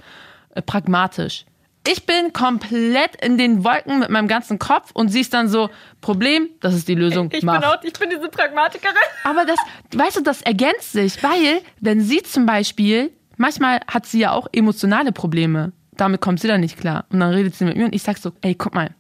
[0.56, 1.46] äh, pragmatisch.
[1.88, 5.70] Ich bin komplett in den Wolken mit meinem ganzen Kopf und sie ist dann so,
[6.00, 7.84] Problem, das ist die Lösung, mach.
[7.84, 8.96] ich bin diese Pragmatikerin.
[9.24, 9.58] Aber das,
[9.96, 14.48] weißt du, das ergänzt sich, weil, wenn sie zum Beispiel, manchmal hat sie ja auch
[14.52, 15.72] emotionale Probleme.
[15.98, 17.06] Damit kommt sie dann nicht klar.
[17.10, 18.92] Und dann redet sie mit mir und ich sag so, ey, guck mal.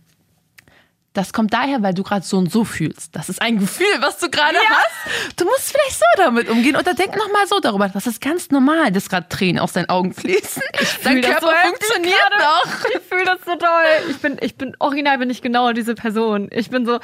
[1.13, 3.13] Das kommt daher, weil du gerade so und so fühlst.
[3.15, 5.39] Das ist ein Gefühl, was du gerade hast.
[5.39, 7.89] Du musst vielleicht so damit umgehen oder denk noch mal so darüber.
[7.89, 10.61] Das ist ganz normal, dass gerade Tränen aus deinen Augen fließen.
[11.03, 12.85] Dein Körper so funktioniert noch.
[12.95, 14.09] Ich fühle das so toll.
[14.09, 16.47] Ich bin, ich bin, original bin ich genau diese Person.
[16.49, 16.99] Ich bin so,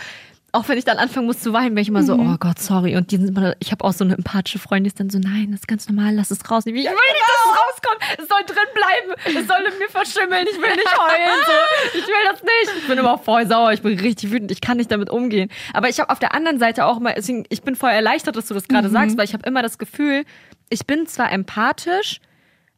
[0.58, 2.34] auch wenn ich dann anfangen muss zu weinen, bin ich immer so, Mhm.
[2.34, 2.96] oh Gott, sorry.
[2.98, 5.20] Und die sind immer, ich habe auch so eine empathische Freundin, die ist dann so,
[5.20, 6.66] nein, das ist ganz normal, lass es raus.
[6.66, 6.98] Ich will nicht, dass
[7.46, 8.20] es rauskommt.
[8.20, 9.40] Es soll drin bleiben.
[9.40, 10.46] Es soll in mir verschimmeln.
[10.52, 11.40] Ich will nicht heulen.
[11.46, 12.00] So.
[12.00, 12.82] Ich will das nicht.
[12.82, 13.72] Ich bin immer voll sauer.
[13.74, 14.52] Ich bin richtig wütend.
[14.52, 15.50] Ich kann nicht damit umgehen.
[15.74, 18.48] Aber ich habe auf der anderen Seite auch mal, deswegen, ich bin voll erleichtert, dass
[18.48, 18.74] du das Mhm.
[18.74, 20.24] gerade sagst, weil ich habe immer das Gefühl,
[20.70, 22.20] ich bin zwar empathisch,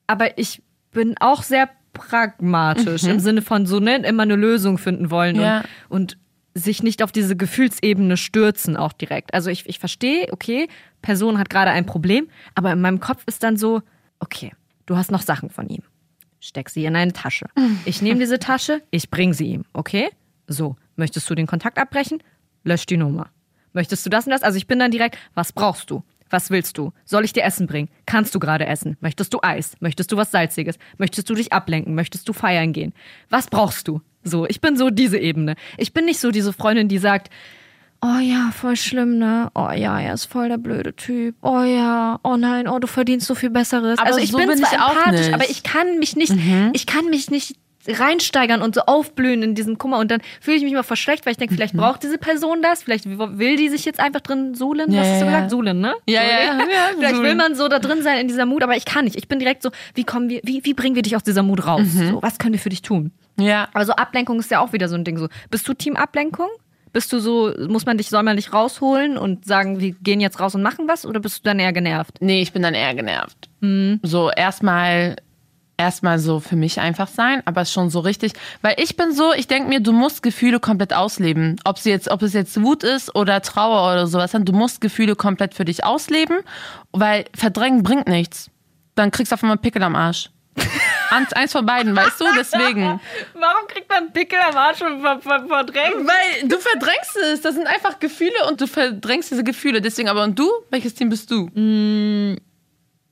[0.08, 0.62] aber ich
[0.92, 5.64] bin auch sehr pragmatisch im Sinne von so ne, immer eine Lösung finden wollen Ja.
[5.90, 6.18] und, und
[6.60, 9.34] sich nicht auf diese Gefühlsebene stürzen auch direkt.
[9.34, 10.68] Also ich, ich verstehe, okay,
[11.02, 13.82] Person hat gerade ein Problem, aber in meinem Kopf ist dann so,
[14.20, 14.52] okay,
[14.86, 15.84] du hast noch Sachen von ihm.
[16.40, 17.48] Steck sie in eine Tasche.
[17.86, 20.10] Ich nehme diese Tasche, ich bringe sie ihm, okay?
[20.48, 22.24] So, möchtest du den Kontakt abbrechen?
[22.64, 23.30] Lösch die Nummer.
[23.74, 24.42] Möchtest du das und das?
[24.42, 26.04] Also ich bin dann direkt, was brauchst du?
[26.30, 26.92] Was willst du?
[27.06, 27.90] Soll ich dir Essen bringen?
[28.06, 28.98] Kannst du gerade essen?
[29.00, 29.76] Möchtest du Eis?
[29.80, 30.78] Möchtest du was Salziges?
[30.98, 31.96] Möchtest du dich ablenken?
[31.96, 32.94] Möchtest du feiern gehen?
[33.30, 34.02] Was brauchst du?
[34.24, 35.56] So, ich bin so diese Ebene.
[35.78, 37.30] Ich bin nicht so diese Freundin, die sagt,
[38.02, 39.50] oh ja, voll schlimm, ne?
[39.56, 41.36] Oh ja, er ist voll der blöde Typ.
[41.42, 43.98] Oh ja, oh nein, oh, du verdienst so viel Besseres.
[44.00, 45.34] Aber also ich so bin, bin zwar ich empathisch, nicht.
[45.34, 46.34] aber ich kann mich nicht,
[46.74, 47.56] ich kann mich nicht
[47.88, 51.32] reinsteigern und so aufblühen in diesem Kummer und dann fühle ich mich immer verschlecht, weil
[51.32, 54.92] ich denke, vielleicht braucht diese Person das, vielleicht will die sich jetzt einfach drin suhlen,
[54.92, 55.44] Ja, was hast du ja, gesagt?
[55.46, 55.50] ja.
[55.50, 55.94] Suhlen, ne?
[56.08, 56.60] Ja, ja, ja.
[56.98, 59.16] Vielleicht will man so da drin sein in dieser Mut, aber ich kann nicht.
[59.16, 61.66] Ich bin direkt so, wie kommen wir, wie, wie bringen wir dich aus dieser Mut
[61.66, 61.82] raus?
[61.94, 63.12] So, was können wir für dich tun?
[63.40, 63.70] Ja.
[63.74, 65.18] Also Ablenkung ist ja auch wieder so ein Ding.
[65.18, 66.50] So, bist du Team Ablenkung?
[66.92, 70.40] Bist du so, muss man dich, soll man dich rausholen und sagen, wir gehen jetzt
[70.40, 71.06] raus und machen was?
[71.06, 72.18] Oder bist du dann eher genervt?
[72.20, 73.50] Nee, ich bin dann eher genervt.
[74.02, 75.18] So erstmal
[75.80, 79.48] erstmal so für mich einfach sein, aber schon so richtig, weil ich bin so, ich
[79.48, 81.56] denke mir, du musst Gefühle komplett ausleben.
[81.64, 85.16] Ob sie jetzt ob es jetzt Wut ist oder Trauer oder sowas, du musst Gefühle
[85.16, 86.40] komplett für dich ausleben,
[86.92, 88.52] weil verdrängen bringt nichts.
[88.96, 90.30] Dann kriegst du auf einmal einen Pickel am Arsch.
[91.10, 92.26] Eins, eins von beiden, weißt du?
[92.38, 93.00] Deswegen.
[93.34, 95.96] Warum kriegt man Pickel am Arsch und ver ver verdrängt?
[96.08, 97.42] Weil du verdrängst es.
[97.42, 99.82] Das sind einfach Gefühle und du verdrängst diese Gefühle.
[99.82, 100.50] Deswegen, aber und du?
[100.70, 101.50] Welches Team bist du?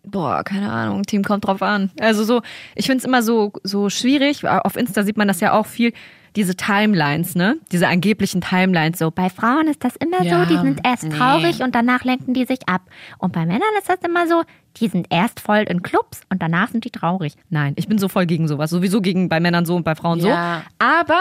[0.04, 1.92] Boah, keine Ahnung, Team kommt drauf an.
[2.00, 2.42] Also so,
[2.76, 4.48] ich finde es immer so, so schwierig.
[4.48, 5.92] Auf Insta sieht man das ja auch viel,
[6.38, 7.58] diese Timelines, ne?
[7.72, 9.00] Diese angeblichen Timelines.
[9.00, 11.10] So, bei Frauen ist das immer Ja, so, die sind erst nee.
[11.10, 12.84] traurig und danach lenken die sich ab.
[13.18, 14.44] Und bei Männern ist das immer so,
[14.78, 17.34] die sind erst voll in Clubs und danach sind die traurig.
[17.50, 18.70] Nein, ich bin so voll gegen sowas.
[18.70, 20.62] Sowieso gegen bei Männern so und bei Frauen Ja.
[20.62, 20.86] so.
[20.86, 21.20] Aber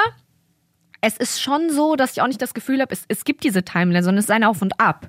[1.01, 3.65] es ist schon so, dass ich auch nicht das Gefühl habe, es, es gibt diese
[3.65, 5.09] Timeline, sondern es ist ein Auf und Ab.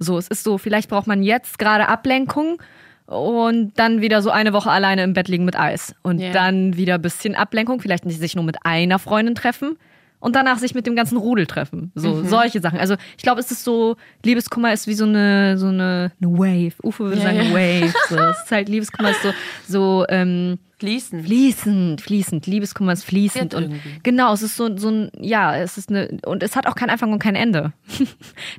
[0.00, 2.60] So, es ist so, vielleicht braucht man jetzt gerade Ablenkung
[3.08, 5.94] und dann wieder so eine Woche alleine im Bett liegen mit Eis.
[6.02, 6.30] Und Ja.
[6.32, 9.78] dann wieder ein bisschen Ablenkung, vielleicht nicht sich nur mit einer Freundin treffen
[10.20, 11.90] und danach sich mit dem ganzen Rudel treffen.
[11.94, 12.28] So, Mhm.
[12.28, 12.78] solche Sachen.
[12.78, 16.74] Also ich glaube, es ist so, Liebeskummer ist wie so eine, so eine, eine Wave.
[16.82, 17.94] Ufe würde Ja, sagen, eine Wave.
[18.08, 18.16] So.
[18.16, 19.32] Es ist halt, Liebeskummer ist so,
[19.66, 21.24] so ähm, Fließen.
[21.24, 22.46] Fließend, fließend.
[22.46, 23.54] Liebeskummer ist fließend.
[23.54, 24.00] Und irgendwie.
[24.04, 26.90] genau, es ist so, so ein, ja, es ist eine, und es hat auch keinen
[26.90, 27.72] Anfang und kein Ende.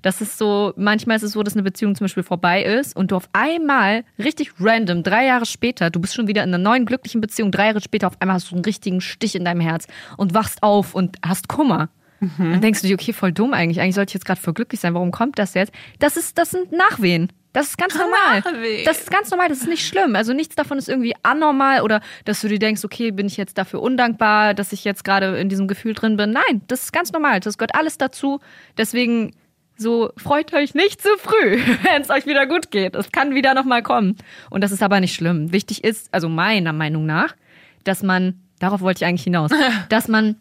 [0.02, 3.12] Das ist so, manchmal ist es so, dass eine Beziehung zum Beispiel vorbei ist und
[3.12, 6.86] du auf einmal, richtig random, drei Jahre später, du bist schon wieder in einer neuen
[6.86, 9.88] glücklichen Beziehung, drei Jahre später auf einmal hast du einen richtigen Stich in deinem Herz
[10.18, 11.90] und wachst auf und hast Kummer.
[12.38, 13.80] Dann denkst du dir, okay, voll dumm eigentlich.
[13.80, 14.94] Eigentlich sollte ich jetzt gerade voll glücklich sein.
[14.94, 15.72] Warum kommt das jetzt?
[16.00, 17.32] Das ist, das sind Nachwehen.
[17.54, 18.42] Das ist ganz normal.
[18.44, 18.86] Nachwehen.
[18.86, 20.16] Das ist ganz normal, das ist nicht schlimm.
[20.16, 23.58] Also nichts davon ist irgendwie anormal oder dass du dir denkst, okay, bin ich jetzt
[23.58, 26.32] dafür undankbar, dass ich jetzt gerade in diesem Gefühl drin bin.
[26.32, 27.40] Nein, das ist ganz normal.
[27.40, 28.40] Das gehört alles dazu.
[28.78, 29.34] Deswegen
[29.78, 32.96] so freut euch nicht zu früh, wenn es euch wieder gut geht.
[32.96, 34.18] Es kann wieder nochmal kommen.
[34.50, 35.52] Und das ist aber nicht schlimm.
[35.52, 37.36] Wichtig ist, also meiner Meinung nach,
[37.84, 39.52] dass man, darauf wollte ich eigentlich hinaus,
[39.90, 40.36] dass man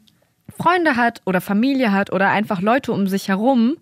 [0.59, 3.77] Freunde hat oder Familie hat oder einfach Leute um sich herum,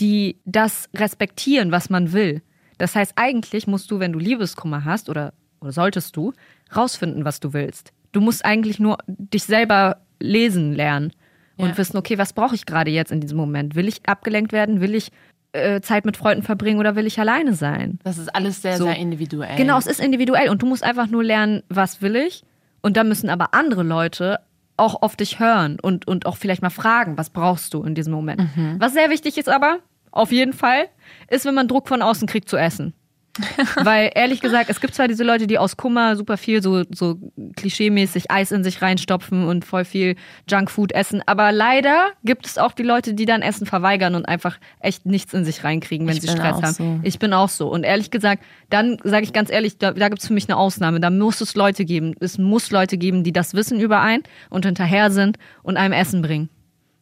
[0.00, 2.42] die das respektieren, was man will.
[2.78, 6.32] Das heißt, eigentlich musst du, wenn du Liebeskummer hast oder, oder solltest du,
[6.74, 7.92] rausfinden, was du willst.
[8.12, 11.12] Du musst eigentlich nur dich selber lesen lernen
[11.56, 11.78] und Ja.
[11.78, 13.74] wissen, okay, was brauche ich gerade jetzt in diesem Moment?
[13.74, 14.80] Will ich abgelenkt werden?
[14.80, 15.10] Will ich
[15.52, 17.98] äh, Zeit mit Freunden verbringen oder will ich alleine sein?
[18.04, 18.84] Das ist alles sehr, So.
[18.84, 19.56] sehr individuell.
[19.56, 22.42] Genau, es ist individuell und du musst einfach nur lernen, was will ich.
[22.80, 24.40] Und dann müssen aber andere Leute
[24.82, 28.12] auch auf dich hören und, und auch vielleicht mal fragen, was brauchst du in diesem
[28.12, 28.40] Moment.
[28.56, 28.76] Mhm.
[28.78, 29.78] Was sehr wichtig ist aber,
[30.10, 30.88] auf jeden Fall,
[31.30, 32.92] ist, wenn man Druck von außen kriegt zu essen.
[33.76, 37.18] Weil ehrlich gesagt, es gibt zwar diese Leute, die aus Kummer super viel so, so
[37.56, 40.16] klischeemäßig Eis in sich reinstopfen und voll viel
[40.50, 44.58] Junkfood essen, aber leider gibt es auch die Leute, die dann Essen verweigern und einfach
[44.80, 46.72] echt nichts in sich reinkriegen, wenn Ich sie Stress haben.
[46.72, 47.00] so.
[47.02, 47.68] Ich bin auch so.
[47.68, 50.56] Und ehrlich gesagt, dann sage ich ganz ehrlich, da, da gibt es für mich eine
[50.56, 51.00] Ausnahme.
[51.00, 52.14] Da muss es Leute geben.
[52.20, 56.48] Es muss Leute geben, die das Wissen überein und hinterher sind und einem Essen bringen.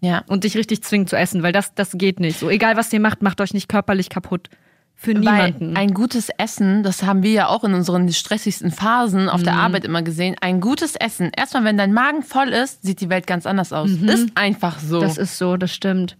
[0.01, 0.25] Ja.
[0.29, 2.39] Und dich richtig zwingen zu essen, weil das, das geht nicht.
[2.39, 4.49] So, egal was ihr macht, macht euch nicht körperlich kaputt.
[5.03, 5.71] Für niemanden.
[5.75, 9.45] Weil ein gutes Essen, das haben wir ja auch in unseren stressigsten Phasen auf Mhm.
[9.45, 10.37] der Arbeit immer gesehen.
[10.43, 11.31] Ein gutes Essen.
[11.35, 13.89] Erstmal, wenn dein Magen voll ist, sieht die Welt ganz anders aus.
[13.91, 14.99] Ist einfach so.
[14.99, 15.01] Mhm.
[15.01, 16.19] das ist so, das stimmt.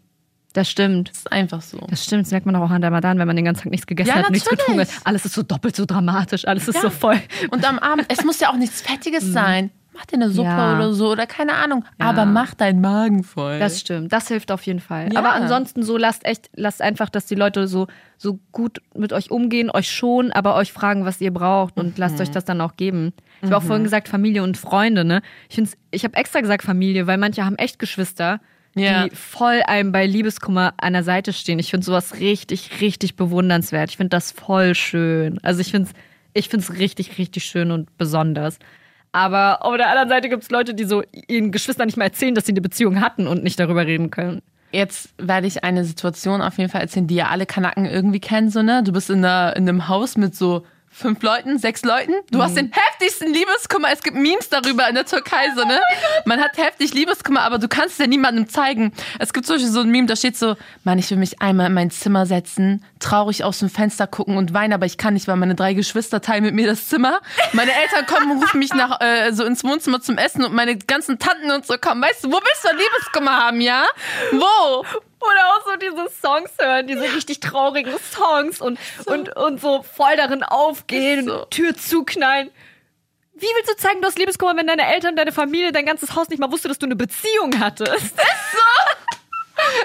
[0.55, 1.11] Das stimmt.
[1.11, 1.79] ist einfach so.
[1.91, 3.87] Das stimmt, das merkt man auch an der Madan, wenn man den ganzen Tag nichts
[3.87, 4.97] gegessen Ja, hat, nichts getrunken natürlich.
[4.97, 5.07] hat.
[5.07, 6.81] Alles ist so doppelt so dramatisch, alles ist Ja.
[6.81, 7.21] so voll.
[7.51, 9.71] Und am Abend, es muss ja auch nichts Fettiges sein.
[10.01, 10.57] Mach dir eine Suppe Mhm.
[10.57, 10.77] Ja.
[10.77, 11.85] oder so oder keine Ahnung.
[12.01, 12.07] Ja.
[12.09, 13.59] Aber mach deinen Magen voll.
[13.59, 15.13] Das stimmt, das hilft auf jeden Fall.
[15.13, 15.19] Ja.
[15.19, 17.87] Aber ansonsten so lasst echt, lasst einfach, dass die Leute so,
[18.17, 22.15] so gut mit euch umgehen, euch schon, aber euch fragen, was ihr braucht und lasst
[22.15, 22.23] Mhm.
[22.23, 23.13] euch das dann auch geben.
[23.43, 25.21] Ich habe auch vorhin gesagt, Familie und Freunde, ne?
[25.51, 28.41] Ich, find's, ich habe extra gesagt Familie, weil manche haben echt Geschwister,
[28.75, 29.05] Ja.
[29.05, 31.59] die voll einem bei Liebeskummer an der Seite stehen.
[31.59, 33.91] Ich finde sowas richtig, richtig bewundernswert.
[33.91, 35.39] Ich finde das voll schön.
[35.43, 35.95] Also ich finde es
[36.33, 38.61] ich find's richtig, richtig schön und besonders.
[39.13, 42.35] Aber auf der anderen Seite gibt es Leute, die so ihren Geschwistern nicht mal erzählen,
[42.35, 44.43] dass sie eine Beziehung hatten und nicht darüber reden können.
[44.73, 48.51] Jetzt werde ich eine Situation auf jeden Fall erzählen, die ja alle Kanaken irgendwie kennen,
[48.51, 48.85] so, ne?
[48.85, 52.13] Du bist in, einer, in einem Haus mit so fünf Leuten, sechs Leuten.
[52.31, 53.89] Du hast den heftigsten Liebeskummer.
[53.93, 55.81] Es gibt Memes darüber in der Türkei, so, ne?
[56.25, 58.93] Man hat heftig Liebeskummer, aber du kannst es ja niemandem zeigen.
[59.19, 61.67] Es gibt zum Beispiel so ein Meme, da steht so, Mann, ich will mich einmal
[61.67, 65.29] in mein Zimmer setzen, traurig aus dem Fenster gucken und weinen, aber ich kann nicht,
[65.29, 67.21] weil meine drei Geschwister teilen mit mir das Zimmer.
[67.53, 70.77] Meine Eltern kommen und rufen mich nach, äh, so ins Wohnzimmer zum Essen und meine
[70.77, 72.03] ganzen Tanten und so kommen.
[72.03, 73.85] Weißt du, wo willst du Liebeskummer haben, ja?
[74.33, 74.85] Wo?
[75.21, 80.17] Oder auch so diese Songs hören, diese richtig traurigen Songs und, und, und so voll
[80.17, 81.45] darin aufgehen, Ist so.
[81.47, 82.51] Tür zuknallen.
[83.35, 86.29] Wie willst du zeigen, du hast Liebeskummer, wenn deine Eltern, deine Familie, dein ganzes Haus
[86.29, 88.15] nicht mal wusste, dass du eine Beziehung hattest?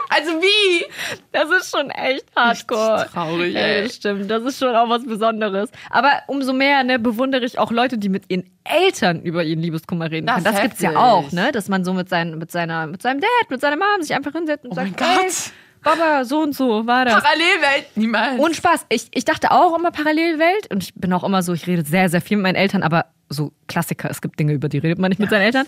[0.10, 0.86] Also wie?
[1.32, 3.08] Das ist schon echt hardcore.
[3.12, 3.84] traurig, Ja, ey.
[3.84, 4.30] das stimmt.
[4.32, 5.70] Das ist schon auch was Besonderes.
[5.90, 10.10] Aber umso mehr ne, bewundere ich auch Leute, die mit ihren Eltern über ihren Liebeskummer
[10.12, 10.46] reden Das können.
[10.46, 11.04] Das ist gibt's ja heftig.
[11.04, 11.52] auch, ne?
[11.52, 14.32] Dass man so mit, seinen, mit, seiner, mit seinem Dad, mit seiner Mom sich einfach
[14.32, 15.52] hinsetzt und Oh sagt, mein hey, Gott.
[15.84, 17.14] Baba, so und so war das.
[17.22, 17.86] Parallelwelt?
[17.96, 18.40] Niemals.
[18.40, 18.88] Und Spaß.
[18.90, 22.10] Ich, ich dachte auch immer Parallelwelt und ich bin auch immer so, ich rede sehr,
[22.10, 25.10] sehr viel mit meinen Eltern, aber so Klassiker, es gibt Dinge, über die redet man
[25.10, 25.68] nicht mit seinen Eltern.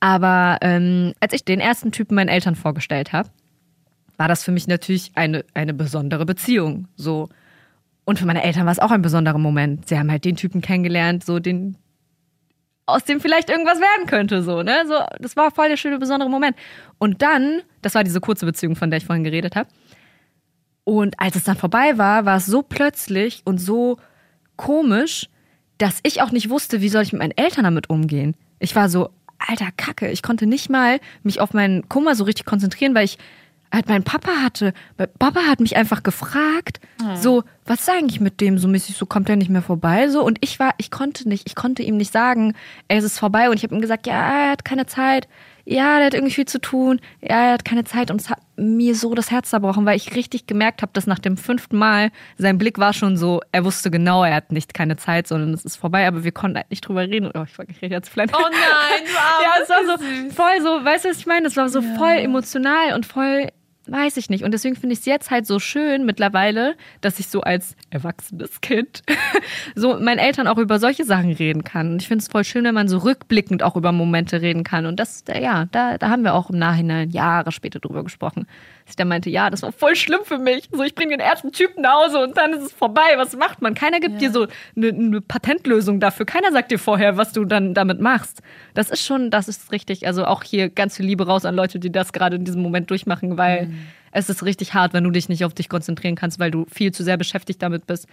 [0.00, 3.28] Aber ähm, als ich den ersten Typen meinen Eltern vorgestellt habe,
[4.16, 6.88] war das für mich natürlich eine, eine besondere Beziehung.
[6.96, 7.28] So.
[8.04, 9.88] Und für meine Eltern war es auch ein besonderer Moment.
[9.88, 11.76] Sie haben halt den Typen kennengelernt, so den,
[12.86, 14.84] aus dem vielleicht irgendwas werden könnte, so, ne?
[14.86, 16.56] So, das war voll der schöne, besondere Moment.
[16.98, 19.68] Und dann, das war diese kurze Beziehung, von der ich vorhin geredet habe.
[20.84, 23.98] Und als es dann vorbei war, war es so plötzlich und so
[24.56, 25.28] komisch,
[25.78, 28.34] dass ich auch nicht wusste, wie soll ich mit meinen Eltern damit umgehen.
[28.58, 29.10] Ich war so,
[29.48, 33.18] alter Kacke, ich konnte nicht mal mich auf meinen Kummer so richtig konzentrieren, weil ich
[33.72, 34.72] halt meinen Papa hatte.
[34.96, 36.80] Weil Papa hat mich einfach gefragt,
[37.14, 40.24] so, was ist eigentlich mit dem so mäßig, so kommt er nicht mehr vorbei, so.
[40.24, 42.54] Und ich war, ich konnte nicht, ich konnte ihm nicht sagen,
[42.88, 43.48] ey, es ist vorbei.
[43.48, 45.28] Und ich habe ihm gesagt, ja, er hat keine Zeit.
[45.70, 48.40] Ja, der hat irgendwie viel zu tun, ja, er hat keine Zeit und es hat
[48.56, 52.10] mir so das Herz zerbrochen, weil ich richtig gemerkt habe, dass nach dem fünften Mal
[52.36, 55.64] sein Blick war schon so, er wusste genau, er hat nicht keine Zeit, sondern es
[55.64, 57.30] ist vorbei, aber wir konnten halt nicht drüber reden.
[57.32, 58.34] Oh, ich war jetzt vielleicht.
[58.34, 61.46] Oh nein, wow, ja, es war so voll so, weißt du, was ich meine?
[61.46, 61.94] Es war so ja.
[61.94, 63.48] voll emotional und voll
[63.90, 64.44] weiß ich nicht.
[64.44, 68.60] Und deswegen finde ich es jetzt halt so schön mittlerweile, dass ich so als erwachsenes
[68.60, 69.02] Kind
[69.74, 71.92] so meinen Eltern auch über solche Sachen reden kann.
[71.92, 74.86] Und ich finde es voll schön, wenn man so rückblickend auch über Momente reden kann.
[74.86, 78.46] Und das, ja, da, da haben wir auch im Nachhinein Jahre später drüber gesprochen
[78.90, 80.68] ich dann meinte, ja, das war voll schlimm für mich.
[80.70, 83.02] So, ich bringe den ersten Typen nach Hause und dann ist es vorbei.
[83.16, 83.74] Was macht man?
[83.74, 84.28] Keiner gibt ja.
[84.28, 86.26] dir so eine, eine, Patentlösung dafür.
[86.26, 88.42] Keiner sagt dir vorher, was du dann damit machst.
[88.74, 90.06] Das ist schon, das ist richtig.
[90.06, 92.90] Also auch hier ganz viel Liebe raus an Leute, die das gerade in diesem Moment
[92.90, 93.86] durchmachen, weil mhm.
[94.12, 96.92] es ist richtig hart, wenn du dich nicht auf dich konzentrieren kannst, weil du viel
[96.92, 98.06] zu sehr beschäftigt damit bist.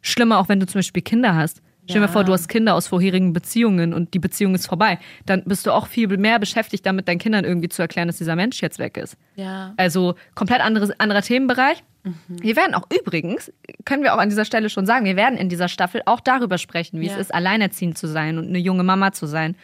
[0.00, 1.62] Schlimmer auch, wenn du zum Beispiel Kinder hast.
[1.84, 2.12] Stell dir ja.
[2.12, 4.98] vor, du hast Kinder aus vorherigen Beziehungen und die Beziehung ist vorbei.
[5.26, 8.36] Dann bist du auch viel mehr beschäftigt damit, deinen Kindern irgendwie zu erklären, dass dieser
[8.36, 9.16] Mensch jetzt weg ist.
[9.34, 9.74] Ja.
[9.76, 11.82] Also komplett anderes, anderer Themenbereich.
[12.04, 12.14] Mhm.
[12.28, 13.52] Wir werden auch übrigens,
[13.84, 16.56] können wir auch an dieser Stelle schon sagen, wir werden in dieser Staffel auch darüber
[16.56, 17.14] sprechen, wie ja.
[17.14, 19.56] es ist, alleinerziehend zu sein und eine junge Mama zu sein.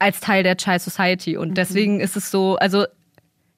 [0.00, 1.36] Als Teil der Child Society.
[1.36, 1.54] Und mhm.
[1.54, 2.84] deswegen ist es so, also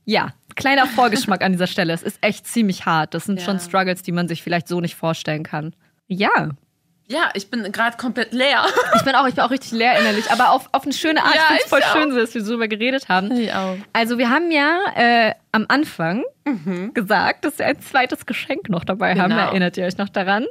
[0.04, 1.94] ja, kleiner Vorgeschmack an dieser Stelle.
[1.94, 3.14] Es ist echt ziemlich hart.
[3.14, 5.74] Das sind schon Struggles, die man sich vielleicht so nicht vorstellen kann.
[6.06, 6.50] Ja,
[7.06, 8.64] ja, ich bin gerade komplett leer.
[8.96, 11.34] Ich bin auch, ich bin auch richtig leer innerlich, aber auf, auf eine schöne Art.
[11.34, 11.92] Ja, ich finde es voll auch.
[11.92, 13.30] schön, dass wir so darüber geredet haben.
[13.32, 13.76] Ich auch.
[13.92, 16.94] Also wir haben ja äh, am Anfang mhm.
[16.94, 19.24] gesagt, dass wir ein zweites Geschenk noch dabei genau.
[19.24, 19.32] haben.
[19.32, 20.46] Erinnert ihr euch noch daran?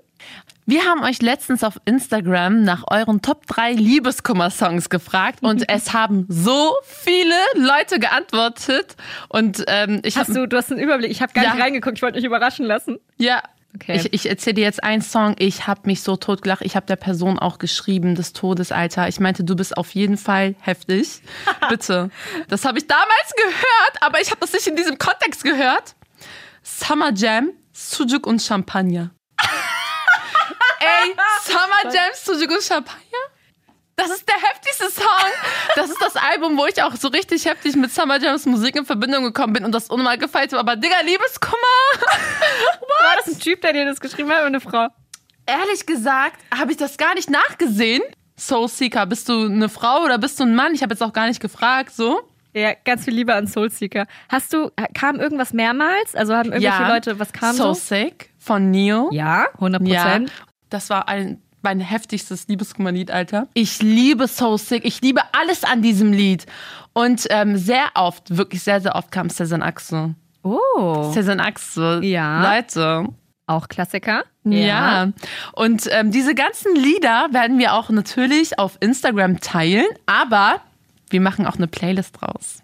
[0.66, 6.26] Wir haben euch letztens auf Instagram nach euren Top 3 Liebeskummer-Songs gefragt und es haben
[6.30, 8.96] so viele Leute geantwortet.
[9.28, 11.12] Und ähm, ich Hast du, du hast einen Überblick.
[11.12, 11.54] Ich habe gar ja.
[11.54, 13.00] nicht reingeguckt, ich wollte mich überraschen lassen.
[13.18, 13.42] Ja,
[13.76, 13.98] Okay.
[13.98, 15.36] Ich, ich erzähle dir jetzt einen Song.
[15.40, 16.62] Ich habe mich so totgelacht.
[16.62, 19.08] Ich habe der Person auch geschrieben, das Todesalter.
[19.08, 21.22] Ich meinte, du bist auf jeden Fall heftig.
[21.70, 22.10] Bitte.
[22.50, 25.96] Das habe ich damals gehört, aber ich habe das nicht in diesem Kontext gehört.
[26.62, 29.12] Summer Jam, Sujuk und Champagner.
[30.80, 33.02] Ey, Summer Jam, Sujuk und Champagner?
[33.96, 35.32] Das ist der heftigste Song.
[35.76, 38.86] Das ist das Album, wo ich auch so richtig heftig mit Summer Jams Musik in
[38.86, 40.60] Verbindung gekommen bin und das unnormal gefeiert habe.
[40.60, 41.58] Aber Digga, Liebeskummer.
[42.02, 44.88] War das ein Typ, der dir das geschrieben hat oder eine Frau?
[45.46, 48.02] Ehrlich gesagt, habe ich das gar nicht nachgesehen.
[48.38, 50.74] Soul Seeker, bist du eine Frau oder bist du ein Mann?
[50.74, 52.22] Ich habe jetzt auch gar nicht gefragt, so.
[52.56, 54.06] Ja, ganz viel Liebe an Soul Seeker.
[54.30, 56.16] Hast du, kam irgendwas mehrmals?
[56.16, 57.74] Also haben irgendwelche ja, Leute, was kam so?
[57.74, 59.10] So Sick von Neo.
[59.12, 60.30] Ja, 100 Prozent.
[60.30, 63.48] Ja, das war ein mein heftigstes Liebeskummerlied, Alter.
[63.54, 64.86] Ich liebe So Sick.
[64.86, 66.46] Ich liebe alles an diesem Lied.
[66.94, 70.16] Und ähm, sehr oft, wirklich sehr, sehr oft kam Cezanne Axel.
[70.44, 71.12] Oh.
[71.14, 72.04] Cezanne Axel.
[72.04, 72.56] Ja.
[72.56, 73.08] Leute.
[73.48, 74.24] Auch Klassiker.
[74.44, 74.58] Ja.
[75.06, 75.12] ja.
[75.54, 80.62] Und ähm, diese ganzen Lieder werden wir auch natürlich auf Instagram teilen, aber
[81.10, 82.63] wir machen auch eine Playlist draus.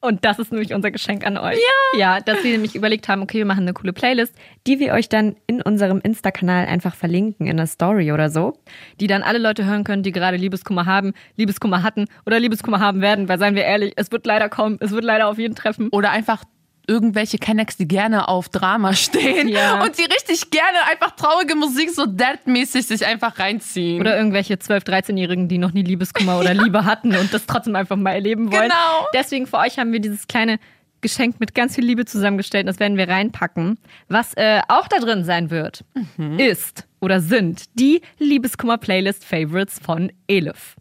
[0.00, 1.58] Und das ist nämlich unser Geschenk an euch.
[1.58, 1.98] Ja.
[1.98, 4.34] Ja, dass wir nämlich überlegt haben, okay, wir machen eine coole Playlist,
[4.66, 8.54] die wir euch dann in unserem Insta-Kanal einfach verlinken, in der Story oder so,
[9.00, 13.02] die dann alle Leute hören können, die gerade Liebeskummer haben, Liebeskummer hatten oder Liebeskummer haben
[13.02, 15.88] werden, weil seien wir ehrlich, es wird leider kommen, es wird leider auf jeden treffen.
[15.90, 16.44] Oder einfach
[16.90, 19.82] irgendwelche Kennex, die gerne auf Drama stehen ja.
[19.82, 24.00] und die richtig gerne einfach traurige Musik so dead-mäßig sich einfach reinziehen.
[24.00, 26.62] Oder irgendwelche 12-, 13-Jährigen, die noch nie Liebeskummer oder ja.
[26.62, 28.64] Liebe hatten und das trotzdem einfach mal erleben wollen.
[28.64, 29.06] Genau.
[29.14, 30.58] Deswegen für euch haben wir dieses kleine
[31.00, 32.68] Geschenk mit ganz viel Liebe zusammengestellt.
[32.68, 33.78] Das werden wir reinpacken.
[34.08, 35.84] Was äh, auch da drin sein wird,
[36.16, 36.38] mhm.
[36.38, 40.76] ist oder sind die Liebeskummer-Playlist-Favorites von Elif.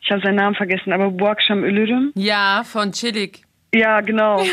[0.00, 2.12] Ich habe seinen Namen vergessen, aber Buaksham Ölürüm.
[2.14, 3.42] Ja, von Chillig.
[3.74, 4.44] Ja, genau.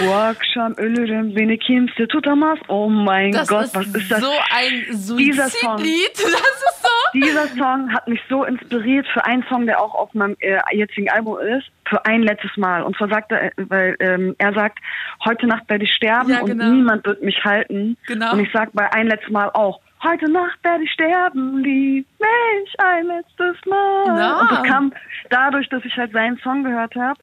[0.00, 2.58] Bu akşam ölürüm beni kimse tutamaz.
[2.68, 4.20] Oh mein das Gott, ist was ist das?
[4.20, 6.18] So ein Suizidlied.
[6.18, 6.88] Das ist so.
[7.14, 11.10] Dieser Song hat mich so inspiriert für einen Song, der auch auf meinem äh, jetzigen
[11.10, 12.82] Album ist, für ein letztes Mal.
[12.82, 14.78] Und zwar sagt er, weil ähm, er sagt,
[15.24, 16.64] heute Nacht werde ich sterben ja, genau.
[16.64, 17.96] und niemand wird mich halten.
[18.06, 18.32] Genau.
[18.32, 22.74] Und ich sag bei ein letztes Mal auch, heute Nacht werde ich sterben, lieb mich
[22.78, 24.18] ein letztes Mal.
[24.18, 24.40] Ja.
[24.40, 24.92] Und das kam
[25.30, 27.18] dadurch, dass ich halt seinen Song gehört habe.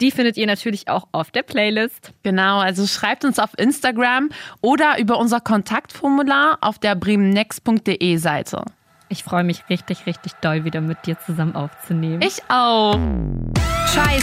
[0.00, 2.12] Die findet ihr natürlich auch auf der Playlist.
[2.22, 4.30] Genau, also schreibt uns auf Instagram
[4.60, 8.64] oder über unser Kontaktformular auf der bremennext.de Seite.
[9.08, 12.22] Ich freue mich richtig, richtig doll, wieder mit dir zusammen aufzunehmen.
[12.22, 12.96] Ich auch.
[13.92, 14.10] Scheiß